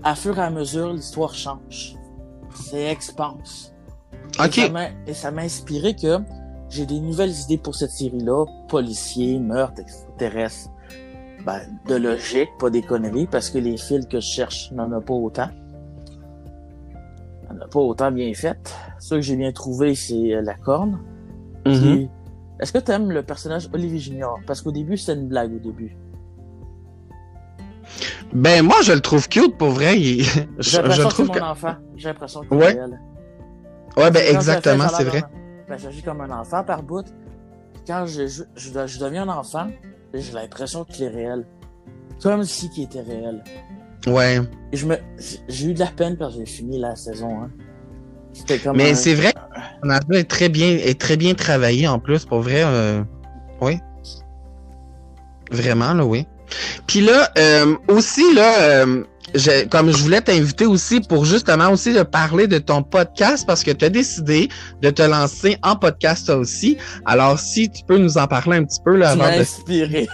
À 0.04 0.14
fur 0.14 0.38
et 0.38 0.42
à 0.42 0.50
mesure, 0.50 0.92
l'histoire 0.92 1.34
change. 1.34 1.96
C'est 2.54 2.84
Expanse. 2.90 3.74
OK. 4.38 4.54
ça 4.54 4.68
m'a- 4.68 4.88
Et 5.06 5.14
ça 5.14 5.30
m'a 5.30 5.42
inspiré 5.42 5.94
que 5.96 6.18
j'ai 6.68 6.84
des 6.86 7.00
nouvelles 7.00 7.32
idées 7.44 7.58
pour 7.58 7.74
cette 7.74 7.90
série-là. 7.90 8.44
Policier, 8.68 9.38
meurtre, 9.38 9.80
extraterrestre. 9.80 10.70
Ben, 11.46 11.60
de 11.86 11.94
logique, 11.94 12.50
pas 12.58 12.68
des 12.68 12.82
conneries, 12.82 13.26
parce 13.26 13.48
que 13.48 13.58
les 13.58 13.76
fils 13.76 14.06
que 14.06 14.20
je 14.20 14.26
cherche 14.26 14.70
n'en 14.72 14.90
a 14.92 15.00
pas 15.00 15.14
autant. 15.14 15.48
N'en 17.50 17.60
a 17.60 17.68
pas 17.68 17.80
autant 17.80 18.10
bien 18.12 18.32
fait. 18.34 18.58
Ce 18.98 19.14
que 19.14 19.20
j'ai 19.20 19.36
bien 19.36 19.52
trouvé, 19.52 19.94
c'est 19.94 20.34
euh, 20.34 20.42
la 20.42 20.54
corne. 20.54 20.98
Est-ce 22.60 22.72
que 22.72 22.78
tu 22.78 22.90
aimes 22.92 23.10
le 23.10 23.22
personnage 23.22 23.68
Olivier 23.72 23.98
Junior? 23.98 24.38
Parce 24.46 24.62
qu'au 24.62 24.72
début, 24.72 24.96
c'était 24.96 25.18
une 25.20 25.28
blague 25.28 25.54
au 25.54 25.58
début. 25.58 25.96
Ben, 28.32 28.62
moi, 28.64 28.76
je 28.82 28.92
le 28.92 29.00
trouve 29.00 29.28
cute, 29.28 29.56
pour 29.56 29.70
vrai. 29.70 29.98
il- 29.98 30.24
J'ai 30.58 30.78
l'impression 30.82 31.08
que 31.08 31.14
c'est 31.14 31.24
mon 31.24 31.32
que... 31.32 31.40
enfant. 31.40 31.74
J'ai 31.96 32.08
l'impression 32.08 32.40
qu'il 32.42 32.52
Ouais. 32.58 32.64
est 32.72 32.80
réel. 32.84 33.00
Ouais, 33.96 34.10
ben, 34.10 34.22
exactement, 34.36 34.88
c'est 34.88 35.04
vrai. 35.04 35.20
d'un- 35.22 35.28
Ben, 35.68 35.78
j'agis 35.78 36.02
comme 36.02 36.20
un 36.20 36.30
enfant 36.30 36.62
par 36.64 36.82
bout. 36.82 37.04
Quand 37.86 38.04
je, 38.06 38.26
je, 38.26 38.42
je, 38.56 38.86
je 38.86 38.98
deviens 38.98 39.22
un 39.28 39.38
enfant, 39.38 39.68
j'ai 40.12 40.32
l'impression 40.32 40.84
qu'il 40.84 41.04
est 41.04 41.08
réel. 41.08 41.46
Comme 42.22 42.44
si 42.44 42.68
qu'il 42.70 42.84
était 42.84 43.00
réel. 43.00 43.42
Ouais. 44.06 44.40
Et 44.72 44.76
je 44.76 44.86
me, 44.86 44.96
j'ai 45.48 45.68
eu 45.70 45.74
de 45.74 45.78
la 45.78 45.86
peine 45.86 46.16
quand 46.18 46.30
j'ai 46.30 46.44
fini 46.46 46.78
la 46.78 46.96
saison 46.96 47.42
1. 47.44 47.50
Comme 48.64 48.76
Mais 48.76 48.92
un- 48.92 48.94
c'est 48.94 49.14
vrai 49.14 49.32
qu'on 49.82 49.90
a 49.90 49.98
est 50.12 50.24
très 50.28 50.48
bien, 50.48 50.68
est 50.70 51.00
très 51.00 51.16
bien 51.16 51.34
travaillé, 51.34 51.86
en 51.88 51.98
plus, 51.98 52.24
pour 52.24 52.40
vrai. 52.40 52.62
euh, 52.64 53.02
Oui. 53.60 53.78
Vraiment, 55.50 55.94
là, 55.94 56.04
oui. 56.04 56.26
Puis 56.86 57.00
là, 57.00 57.30
euh, 57.38 57.74
aussi, 57.88 58.34
là, 58.34 58.60
euh, 58.60 59.02
je- 59.34 59.66
comme 59.68 59.90
je 59.90 59.96
voulais 59.98 60.20
t'inviter 60.20 60.66
aussi 60.66 61.00
pour 61.00 61.24
justement 61.24 61.70
aussi 61.70 61.92
de 61.92 62.02
parler 62.02 62.46
de 62.46 62.58
ton 62.58 62.82
podcast 62.82 63.46
parce 63.46 63.62
que 63.62 63.70
tu 63.70 63.84
as 63.84 63.90
décidé 63.90 64.48
de 64.82 64.90
te 64.90 65.02
lancer 65.02 65.58
en 65.62 65.76
podcast 65.76 66.26
toi 66.26 66.36
aussi. 66.36 66.76
Alors, 67.04 67.38
si 67.38 67.68
tu 67.70 67.82
peux 67.84 67.98
nous 67.98 68.16
en 68.18 68.26
parler 68.26 68.58
un 68.58 68.64
petit 68.64 68.80
peu 68.84 68.96
là, 68.96 69.14
Tu 69.14 69.20
avant 69.20 69.34
de... 69.36 69.40
inspiré. 69.40 70.08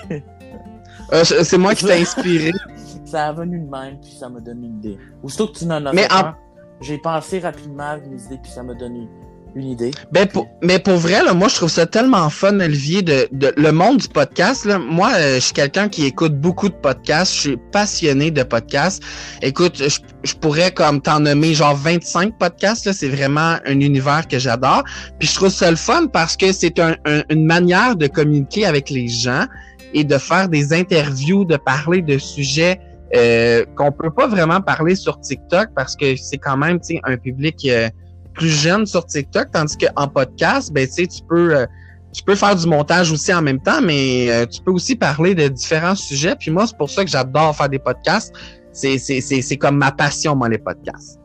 Euh, 1.12 1.22
je- 1.24 1.44
c'est 1.44 1.58
moi 1.58 1.74
qui 1.74 1.84
t'ai 1.84 2.00
inspiré. 2.00 2.52
ça 3.04 3.26
a 3.26 3.32
venu 3.32 3.60
de 3.60 3.70
même, 3.70 3.98
puis 4.00 4.10
ça 4.18 4.28
m'a 4.28 4.40
donné 4.40 4.66
une 4.66 4.78
idée. 4.78 4.98
Aussitôt 5.22 5.48
que 5.48 5.58
tu 5.58 5.66
n'en 5.66 5.84
as 5.87 5.92
Mais 5.92 6.02
fait 6.04 6.12
en- 6.12 6.16
un, 6.26 6.37
j'ai 6.80 6.98
pensé 6.98 7.38
rapidement 7.38 7.90
avec 7.90 8.06
mes 8.06 8.22
idées, 8.22 8.38
puis 8.42 8.52
ça 8.52 8.62
m'a 8.62 8.74
donné 8.74 9.08
une 9.56 9.68
idée. 9.68 9.92
Ben 10.10 10.26
pour, 10.26 10.48
mais 10.62 10.80
pour 10.80 10.96
vrai, 10.96 11.22
là, 11.22 11.32
moi, 11.32 11.46
je 11.46 11.54
trouve 11.54 11.68
ça 11.70 11.87
tellement 11.87 12.28
fun, 12.28 12.58
Olivier, 12.58 13.02
de, 13.02 13.28
de 13.30 13.54
le 13.56 13.70
monde 13.70 13.98
du 13.98 14.08
podcast. 14.08 14.64
Là. 14.64 14.80
Moi, 14.80 15.12
euh, 15.16 15.34
je 15.37 15.40
suis 15.40 15.52
quelqu'un 15.52 15.88
qui 15.88 16.04
écoute 16.06 16.34
beaucoup 16.40 16.68
de 16.68 16.74
podcasts. 16.74 17.32
Je 17.34 17.40
suis 17.40 17.56
passionné 17.70 18.32
de 18.32 18.42
podcasts. 18.42 19.00
Écoute, 19.42 19.76
je, 19.76 20.00
je 20.24 20.34
pourrais 20.34 20.72
comme 20.72 21.00
t'en 21.00 21.20
nommer 21.20 21.54
genre 21.54 21.76
25 21.76 22.37
podcasts. 22.37 22.90
C'est 22.92 23.08
vraiment 23.08 23.58
un 23.64 23.78
univers 23.78 24.26
que 24.26 24.40
j'adore. 24.40 24.82
Puis 25.20 25.28
je 25.28 25.34
trouve 25.37 25.50
ça 25.50 25.70
le 25.70 25.76
fun 25.76 26.08
parce 26.08 26.37
que 26.37 26.52
c'est 26.52 26.80
un- 26.80 26.96
une 27.30 27.46
manière 27.46 27.94
de 27.94 28.08
communiquer 28.08 28.66
avec 28.66 28.90
les 28.90 29.06
gens 29.06 29.44
et 29.92 30.02
de 30.02 30.18
faire 30.18 30.48
des 30.48 30.72
interviews, 30.72 31.44
de 31.44 31.56
parler 31.56 32.02
de 32.02 32.18
sujets 32.18 32.80
euh, 33.14 33.64
qu'on 33.76 33.92
peut 33.92 34.10
pas 34.10 34.26
vraiment 34.26 34.60
parler 34.60 34.94
sur 34.94 35.20
TikTok 35.20 35.68
parce 35.74 35.94
que 35.96 36.16
c'est 36.16 36.38
quand 36.38 36.56
même 36.56 36.78
un 37.04 37.16
public 37.16 37.56
euh, 37.68 37.88
plus 38.34 38.48
jeune 38.48 38.86
sur 38.86 39.06
TikTok, 39.06 39.50
tandis 39.52 39.76
qu'en 39.76 40.08
podcast, 40.08 40.72
ben 40.72 40.88
tu 40.88 41.06
peux 41.28 41.56
euh, 41.56 41.66
tu 42.12 42.22
peux 42.22 42.34
faire 42.34 42.54
du 42.54 42.66
montage 42.66 43.10
aussi 43.12 43.32
en 43.34 43.42
même 43.42 43.60
temps, 43.60 43.80
mais 43.82 44.30
euh, 44.30 44.46
tu 44.46 44.60
peux 44.62 44.70
aussi 44.70 44.94
parler 44.96 45.34
de 45.34 45.48
différents 45.48 45.96
sujets. 45.96 46.36
Puis 46.36 46.50
moi, 46.50 46.66
c'est 46.66 46.76
pour 46.76 46.88
ça 46.90 47.04
que 47.04 47.10
j'adore 47.10 47.56
faire 47.56 47.68
des 47.68 47.78
podcasts. 47.78 48.32
C'est 48.72 48.98
c'est 48.98 49.20
c'est 49.20 49.42
c'est 49.42 49.56
comme 49.56 49.76
ma 49.76 49.92
passion 49.92 50.34
moi 50.34 50.48
les 50.48 50.58
podcasts. 50.58 51.20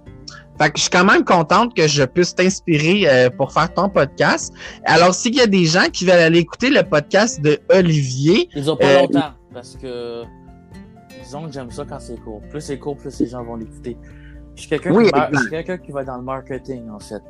Fait 0.59 0.71
que 0.71 0.77
je 0.77 0.81
suis 0.81 0.89
quand 0.89 1.05
même 1.05 1.23
contente 1.23 1.73
que 1.73 1.87
je 1.87 2.03
puisse 2.03 2.35
t'inspirer 2.35 3.07
euh, 3.07 3.29
pour 3.29 3.53
faire 3.53 3.73
ton 3.73 3.87
podcast. 3.87 4.53
Alors, 4.83 5.15
s'il 5.15 5.35
y 5.35 5.39
a 5.41 5.47
des 5.47 5.63
gens 5.65 5.85
qui 5.91 6.03
veulent 6.03 6.19
aller 6.19 6.39
écouter 6.39 6.69
le 6.69 6.83
podcast 6.83 7.41
de 7.41 7.57
Olivier, 7.73 8.49
Ils 8.53 8.69
ont 8.69 8.75
pas 8.75 8.85
Euh, 8.85 8.99
longtemps, 9.03 9.31
parce 9.53 9.77
que 9.81 10.23
disons 11.29 11.45
que 11.45 11.51
j'aime 11.51 11.69
ça 11.69 11.85
quand 11.87 11.99
c'est 11.99 12.17
court. 12.17 12.41
Plus 12.49 12.59
c'est 12.61 12.79
court, 12.79 12.97
plus 12.97 13.19
les 13.19 13.27
gens 13.27 13.43
vont 13.43 13.55
l'écouter. 13.55 13.97
Je 14.55 14.61
suis 14.61 14.69
quelqu'un 14.69 14.91
Oui, 14.93 15.05
qui, 15.05 15.11
mar- 15.11 15.29
va 15.93 16.03
dans 16.03 16.17
le 16.17 16.23
marketing, 16.23 16.89
en 16.89 16.99
fait. 16.99 17.21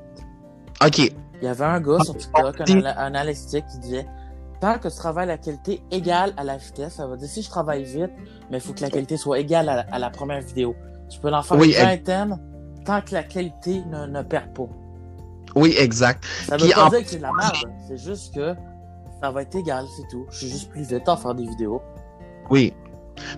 OK. 0.85 0.97
Il 0.99 1.13
y 1.43 1.47
avait 1.47 1.65
un 1.65 1.81
gars 1.81 1.99
sur 2.03 2.15
TikTok, 2.15 2.61
un, 2.61 2.85
un 2.85 2.91
analytique, 2.95 3.65
qui 3.71 3.79
disait 3.79 4.07
Tant 4.61 4.77
que 4.79 4.87
tu 4.87 4.95
travailles 4.95 5.27
la 5.27 5.37
qualité 5.37 5.81
égale 5.91 6.33
à 6.37 6.43
la 6.43 6.57
vitesse, 6.57 6.93
ça 6.95 7.07
veut 7.07 7.17
dire 7.17 7.27
si 7.29 7.41
je 7.41 7.49
travaille 7.49 7.83
vite, 7.83 8.11
mais 8.49 8.57
il 8.57 8.61
faut 8.61 8.73
que 8.73 8.81
la 8.81 8.89
qualité 8.89 9.15
soit 9.17 9.39
égale 9.39 9.69
à, 9.69 9.75
la- 9.77 9.85
à 9.91 9.99
la 9.99 10.09
première 10.09 10.41
vidéo. 10.41 10.75
Tu 11.09 11.19
peux 11.19 11.31
en 11.31 11.41
faire 11.43 11.57
Oui, 11.57 11.69
une 11.69 11.75
elle- 11.75 11.85
vingtaine 11.97 12.39
tant 12.85 13.01
que 13.01 13.13
la 13.13 13.23
qualité 13.23 13.83
ne, 13.85 14.05
ne 14.07 14.21
perd 14.21 14.53
pas. 14.53 14.67
Oui, 15.55 15.75
exact. 15.77 16.23
Ça 16.45 16.55
veut 16.57 16.63
Puis 16.65 16.73
pas 16.73 16.85
en- 16.85 16.89
dire 16.89 17.03
que 17.03 17.07
c'est 17.09 17.17
de 17.17 17.21
la 17.23 17.31
merde. 17.33 17.55
C'est 17.87 17.97
juste 17.97 18.33
que 18.35 18.53
ça 19.21 19.31
va 19.31 19.41
être 19.43 19.55
égal, 19.55 19.85
c'est 19.97 20.07
tout. 20.09 20.25
Je 20.29 20.37
suis 20.39 20.47
juste 20.49 20.69
plus 20.71 20.83
vite 20.83 21.07
à 21.07 21.15
faire 21.17 21.35
des 21.35 21.45
vidéos. 21.45 21.81
Oui. 22.49 22.73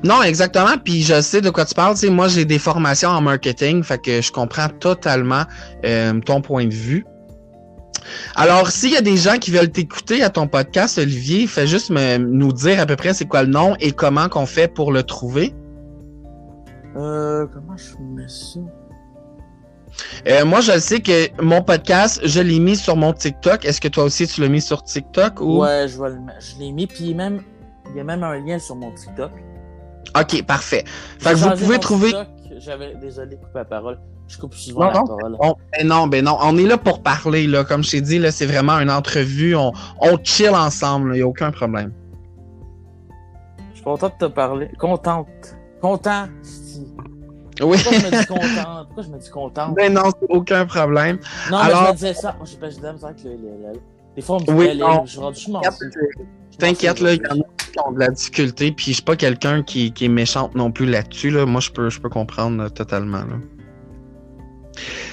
Non, 0.04 0.22
exactement. 0.22 0.78
Puis 0.84 1.04
je 1.04 1.22
sais 1.22 1.42
de 1.42 1.50
quoi 1.50 1.66
tu 1.66 1.76
parles. 1.76 1.96
Moi, 2.10 2.28
j'ai 2.28 2.46
des 2.46 2.60
formations 2.60 3.10
en 3.10 3.22
marketing, 3.22 3.84
fait 3.84 4.02
que 4.02 4.22
je 4.22 4.32
comprends 4.32 4.70
totalement 4.70 5.44
euh, 5.86 6.20
ton 6.22 6.42
point 6.42 6.66
de 6.66 6.74
vue. 6.74 7.06
Alors, 8.36 8.70
s'il 8.70 8.92
y 8.92 8.98
a 8.98 9.02
des 9.02 9.18
gens 9.18 9.38
qui 9.38 9.52
veulent 9.52 9.72
t'écouter 9.72 10.24
à 10.24 10.30
ton 10.30 10.48
podcast, 10.48 10.98
Olivier, 10.98 11.48
fais 11.48 11.68
juste 11.68 11.90
me, 11.90 12.18
nous 12.18 12.52
dire 12.52 12.80
à 12.80 12.86
peu 12.86 12.96
près 12.96 13.14
c'est 13.14 13.26
quoi 13.26 13.44
le 13.44 13.50
nom 13.50 13.76
et 13.80 13.92
comment 13.92 14.30
qu'on 14.30 14.46
fait 14.46 14.68
pour 14.68 14.92
le 14.92 15.04
trouver. 15.04 15.54
Euh, 16.96 17.46
comment 17.54 17.78
je 17.78 17.96
mets 18.02 18.28
ça? 18.28 18.60
Euh, 20.28 20.46
moi, 20.46 20.62
je 20.62 20.78
sais 20.80 21.02
que 21.02 21.30
mon 21.42 21.62
podcast, 21.62 22.22
je 22.24 22.40
l'ai 22.42 22.60
mis 22.60 22.76
sur 22.76 22.96
mon 22.96 23.14
TikTok. 23.14 23.66
Est-ce 23.66 23.82
que 23.82 23.88
toi 23.88 24.06
aussi 24.06 24.28
tu 24.28 24.42
l'as 24.42 24.48
mis 24.48 24.62
sur 24.62 24.84
TikTok 24.84 25.42
ou? 25.42 25.62
Ouais, 25.62 25.88
je, 25.88 26.02
vais 26.02 26.10
le 26.10 26.20
mettre. 26.20 26.40
je 26.40 26.60
l'ai 26.60 26.72
mis, 26.72 26.88
puis 26.88 27.14
même, 27.14 27.42
il 27.90 27.98
y 27.98 28.00
a 28.00 28.04
même 28.04 28.24
un 28.24 28.40
lien 28.40 28.58
sur 28.60 28.76
mon 28.76 28.92
TikTok. 28.92 29.32
Ok, 30.20 30.44
parfait. 30.46 30.84
Fait 31.20 31.32
que 31.32 31.36
vous 31.38 31.52
pouvez 31.52 31.80
trouver. 31.80 32.12
J'avais, 32.58 32.96
désolé, 32.96 33.38
couper 33.38 33.60
la 33.60 33.66
parole. 33.66 34.00
Je 34.28 34.38
coupe 34.38 34.54
souvent 34.54 34.82
Non, 34.86 34.88
la 34.92 35.00
non, 35.00 35.06
parole. 35.08 35.38
Bon, 35.42 35.56
ben 35.74 35.88
non, 35.88 36.08
ben 36.08 36.24
non, 36.26 36.38
on 36.42 36.58
est 36.58 36.66
là 36.66 36.78
pour 36.78 37.02
parler 37.02 37.48
là. 37.48 37.64
Comme 37.64 37.84
je 37.84 37.92
t'ai 37.92 38.02
dit 38.02 38.20
là, 38.20 38.32
c'est 38.32 38.46
vraiment 38.46 38.80
une 38.80 38.92
entrevue. 38.92 39.56
On, 39.56 39.72
on 40.00 40.18
chill 40.24 40.52
ensemble. 40.52 41.16
Il 41.16 41.20
y 41.20 41.22
a 41.22 41.28
aucun 41.28 41.52
problème. 41.52 41.92
Je 43.72 43.76
suis 43.76 43.84
content 43.84 44.08
de 44.10 44.26
te 44.28 44.32
parler. 44.32 44.70
Contente. 44.80 45.28
Content. 45.82 46.28
Oui. 47.62 47.78
Pourquoi 47.84 48.00
je 48.00 48.06
me 48.06 48.12
dis 48.22 48.26
contente? 48.28 48.86
Pourquoi 48.88 49.04
je 49.04 49.10
me 49.10 49.18
dis 49.20 49.30
contente? 49.30 49.76
ben 49.76 49.94
non, 49.94 50.04
c'est 50.20 50.28
aucun 50.30 50.66
problème. 50.66 51.20
Non, 51.50 51.58
alors- 51.58 51.82
mais 51.82 51.88
je 51.88 51.92
me 51.92 51.96
disais 51.98 52.14
ça. 52.14 52.36
J'ai 52.46 52.58
pas 52.58 52.70
de 52.70 52.82
la 52.82 52.94
misère 52.94 53.10
avec 53.10 53.24
le, 53.24 53.32
le- 53.32 53.80
Des 54.16 54.22
fois, 54.22 54.38
on 54.38 54.40
me 54.40 54.46
dit, 54.46 54.54
Oui, 54.54 54.78
non. 54.78 55.06
je 55.06 55.12
suis 55.12 55.20
rendu, 55.20 55.40
je. 55.40 55.52
Je 56.52 56.58
T'inquiète, 56.58 57.00
là, 57.00 57.14
il 57.14 57.22
y 57.22 57.28
en 57.28 57.40
a 57.40 57.44
qui 57.72 57.80
ont 57.86 57.92
de 57.92 58.00
la 58.00 58.10
difficulté, 58.10 58.72
puis 58.72 58.88
je 58.88 58.94
suis 58.94 59.02
pas 59.02 59.16
quelqu'un 59.16 59.64
qui, 59.64 59.94
qui 59.94 60.06
est 60.06 60.10
méchante 60.10 60.56
non 60.56 60.72
plus 60.72 60.86
là-dessus. 60.86 61.30
Là. 61.30 61.46
Moi, 61.46 61.62
je 61.62 61.72
peux, 61.72 61.90
je 61.90 62.00
peux 62.00 62.10
comprendre 62.10 62.64
euh, 62.64 62.70
totalement. 62.70 63.20
Là. 63.20 63.38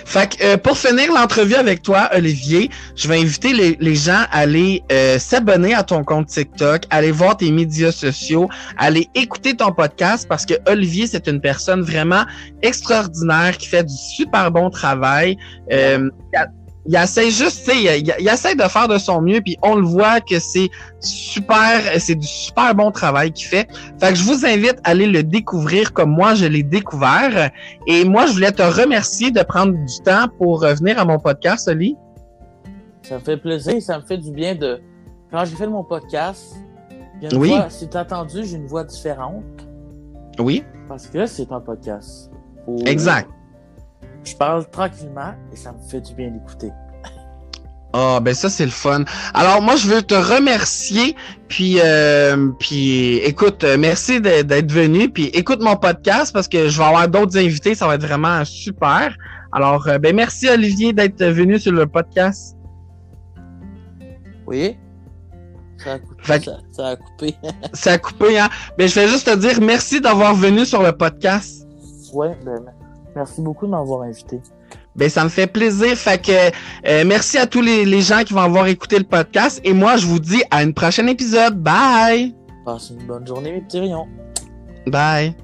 Fait 0.04 0.36
que, 0.36 0.44
euh, 0.44 0.56
pour 0.56 0.78
finir 0.78 1.12
l'entrevue 1.12 1.54
avec 1.54 1.82
toi, 1.82 2.08
Olivier, 2.14 2.70
je 2.96 3.08
vais 3.08 3.20
inviter 3.20 3.52
les, 3.52 3.76
les 3.80 3.94
gens 3.94 4.24
à 4.30 4.38
aller 4.38 4.82
euh, 4.90 5.18
s'abonner 5.18 5.74
à 5.74 5.82
ton 5.82 6.02
compte 6.02 6.28
TikTok, 6.28 6.84
aller 6.90 7.10
voir 7.10 7.36
tes 7.36 7.50
médias 7.50 7.92
sociaux, 7.92 8.48
aller 8.78 9.08
écouter 9.14 9.54
ton 9.54 9.72
podcast 9.72 10.26
parce 10.28 10.46
que 10.46 10.54
Olivier, 10.66 11.06
c'est 11.06 11.28
une 11.28 11.40
personne 11.40 11.82
vraiment 11.82 12.24
extraordinaire 12.62 13.58
qui 13.58 13.68
fait 13.68 13.84
du 13.84 13.94
super 13.94 14.50
bon 14.50 14.70
travail. 14.70 15.36
Euh, 15.72 16.08
il 16.90 16.96
essaie 16.96 17.30
juste, 17.30 17.64
tu 17.66 17.70
sais, 17.72 17.98
il, 18.00 18.14
il 18.18 18.26
essaie 18.28 18.54
de 18.54 18.62
faire 18.62 18.88
de 18.88 18.96
son 18.96 19.20
mieux, 19.20 19.40
puis 19.42 19.56
on 19.62 19.74
le 19.76 19.86
voit 19.86 20.20
que 20.22 20.38
c'est 20.38 20.70
super, 21.00 21.82
c'est 21.98 22.14
du 22.14 22.26
super 22.26 22.74
bon 22.74 22.90
travail 22.90 23.30
qu'il 23.30 23.46
fait. 23.46 23.68
Fait 24.00 24.08
que 24.08 24.14
je 24.14 24.24
vous 24.24 24.46
invite 24.46 24.76
à 24.84 24.90
aller 24.90 25.06
le 25.06 25.22
découvrir 25.22 25.92
comme 25.92 26.10
moi 26.10 26.34
je 26.34 26.46
l'ai 26.46 26.62
découvert. 26.62 27.50
Et 27.86 28.04
moi, 28.04 28.24
je 28.26 28.32
voulais 28.32 28.52
te 28.52 28.62
remercier 28.62 29.30
de 29.30 29.42
prendre 29.42 29.72
du 29.72 30.02
temps 30.02 30.26
pour 30.38 30.64
euh, 30.64 30.72
venir 30.74 30.98
à 30.98 31.04
mon 31.04 31.18
podcast, 31.18 31.68
Oli. 31.68 31.94
Ça 33.02 33.16
me 33.16 33.20
fait 33.20 33.36
plaisir, 33.36 33.80
ça 33.82 33.98
me 33.98 34.04
fait 34.04 34.18
du 34.18 34.32
bien 34.32 34.54
de. 34.54 34.80
Quand 35.30 35.44
j'ai 35.44 35.56
fait 35.56 35.66
mon 35.66 35.84
podcast, 35.84 36.56
il 37.20 37.24
y 37.24 37.26
a 37.30 37.34
une 37.34 37.40
Oui. 37.40 37.48
voix, 37.50 37.68
si 37.68 37.86
t'as 37.88 38.02
entendu, 38.02 38.44
j'ai 38.44 38.56
une 38.56 38.66
voix 38.66 38.84
différente 38.84 39.44
Oui, 40.38 40.64
parce 40.88 41.06
que 41.06 41.26
c'est 41.26 41.52
un 41.52 41.60
podcast. 41.60 42.30
Exact. 42.86 43.28
Je 44.24 44.34
parle 44.34 44.68
tranquillement 44.70 45.34
et 45.52 45.56
ça 45.56 45.72
me 45.72 45.78
fait 45.88 46.00
du 46.00 46.14
bien 46.14 46.30
d'écouter. 46.30 46.70
Ah, 47.94 48.20
ben 48.20 48.34
ça, 48.34 48.50
c'est 48.50 48.66
le 48.66 48.70
fun. 48.70 49.04
Alors, 49.32 49.62
moi, 49.62 49.76
je 49.76 49.88
veux 49.88 50.02
te 50.02 50.14
remercier, 50.14 51.16
puis, 51.48 51.78
euh, 51.82 52.50
puis 52.58 53.16
écoute, 53.18 53.64
euh, 53.64 53.78
merci 53.78 54.20
d'être 54.20 54.70
venu, 54.70 55.08
puis 55.08 55.26
écoute 55.28 55.62
mon 55.62 55.74
podcast 55.76 56.32
parce 56.34 56.48
que 56.48 56.68
je 56.68 56.76
vais 56.76 56.84
avoir 56.84 57.08
d'autres 57.08 57.38
invités, 57.38 57.74
ça 57.74 57.86
va 57.86 57.94
être 57.94 58.04
vraiment 58.04 58.44
super. 58.44 59.16
Alors, 59.52 59.88
euh, 59.88 59.96
ben 59.96 60.14
merci, 60.14 60.50
Olivier, 60.50 60.92
d'être 60.92 61.24
venu 61.24 61.58
sur 61.58 61.72
le 61.72 61.86
podcast. 61.86 62.56
Oui? 64.46 64.76
Ça 65.78 65.94
a 65.94 65.98
coupé. 65.98 66.22
Fait 66.22 66.44
Ça, 66.44 66.58
ça 66.72 66.86
a 66.88 66.96
coupé. 66.96 67.34
Ça 67.72 67.92
a 67.92 67.98
coupé, 67.98 68.38
hein? 68.38 68.48
Ben, 68.76 68.88
je 68.88 68.94
vais 68.96 69.08
juste 69.08 69.26
te 69.26 69.36
dire 69.36 69.60
merci 69.62 70.00
d'avoir 70.00 70.34
venu 70.34 70.66
sur 70.66 70.82
le 70.82 70.92
podcast. 70.92 71.66
ouais, 72.12 72.36
ben, 72.44 72.64
merci 73.18 73.40
beaucoup 73.42 73.66
de 73.66 73.72
m'avoir 73.72 74.02
invité. 74.02 74.40
Ben, 74.94 75.08
ça 75.08 75.24
me 75.24 75.28
fait 75.28 75.46
plaisir. 75.46 75.96
Fait 75.96 76.20
que 76.20 76.32
euh, 76.32 77.04
merci 77.04 77.38
à 77.38 77.46
tous 77.46 77.60
les, 77.60 77.84
les 77.84 78.00
gens 78.00 78.22
qui 78.24 78.32
vont 78.32 78.40
avoir 78.40 78.66
écouté 78.66 78.98
le 78.98 79.04
podcast. 79.04 79.60
Et 79.64 79.72
moi, 79.72 79.96
je 79.96 80.06
vous 80.06 80.18
dis 80.18 80.42
à 80.50 80.62
une 80.62 80.74
prochaine 80.74 81.08
épisode. 81.08 81.60
Bye! 81.60 82.34
Passe 82.64 82.90
une 82.90 83.06
bonne 83.06 83.26
journée, 83.26 83.52
mes 83.52 83.60
petits 83.60 83.80
rayons. 83.80 84.06
Bye! 84.86 85.34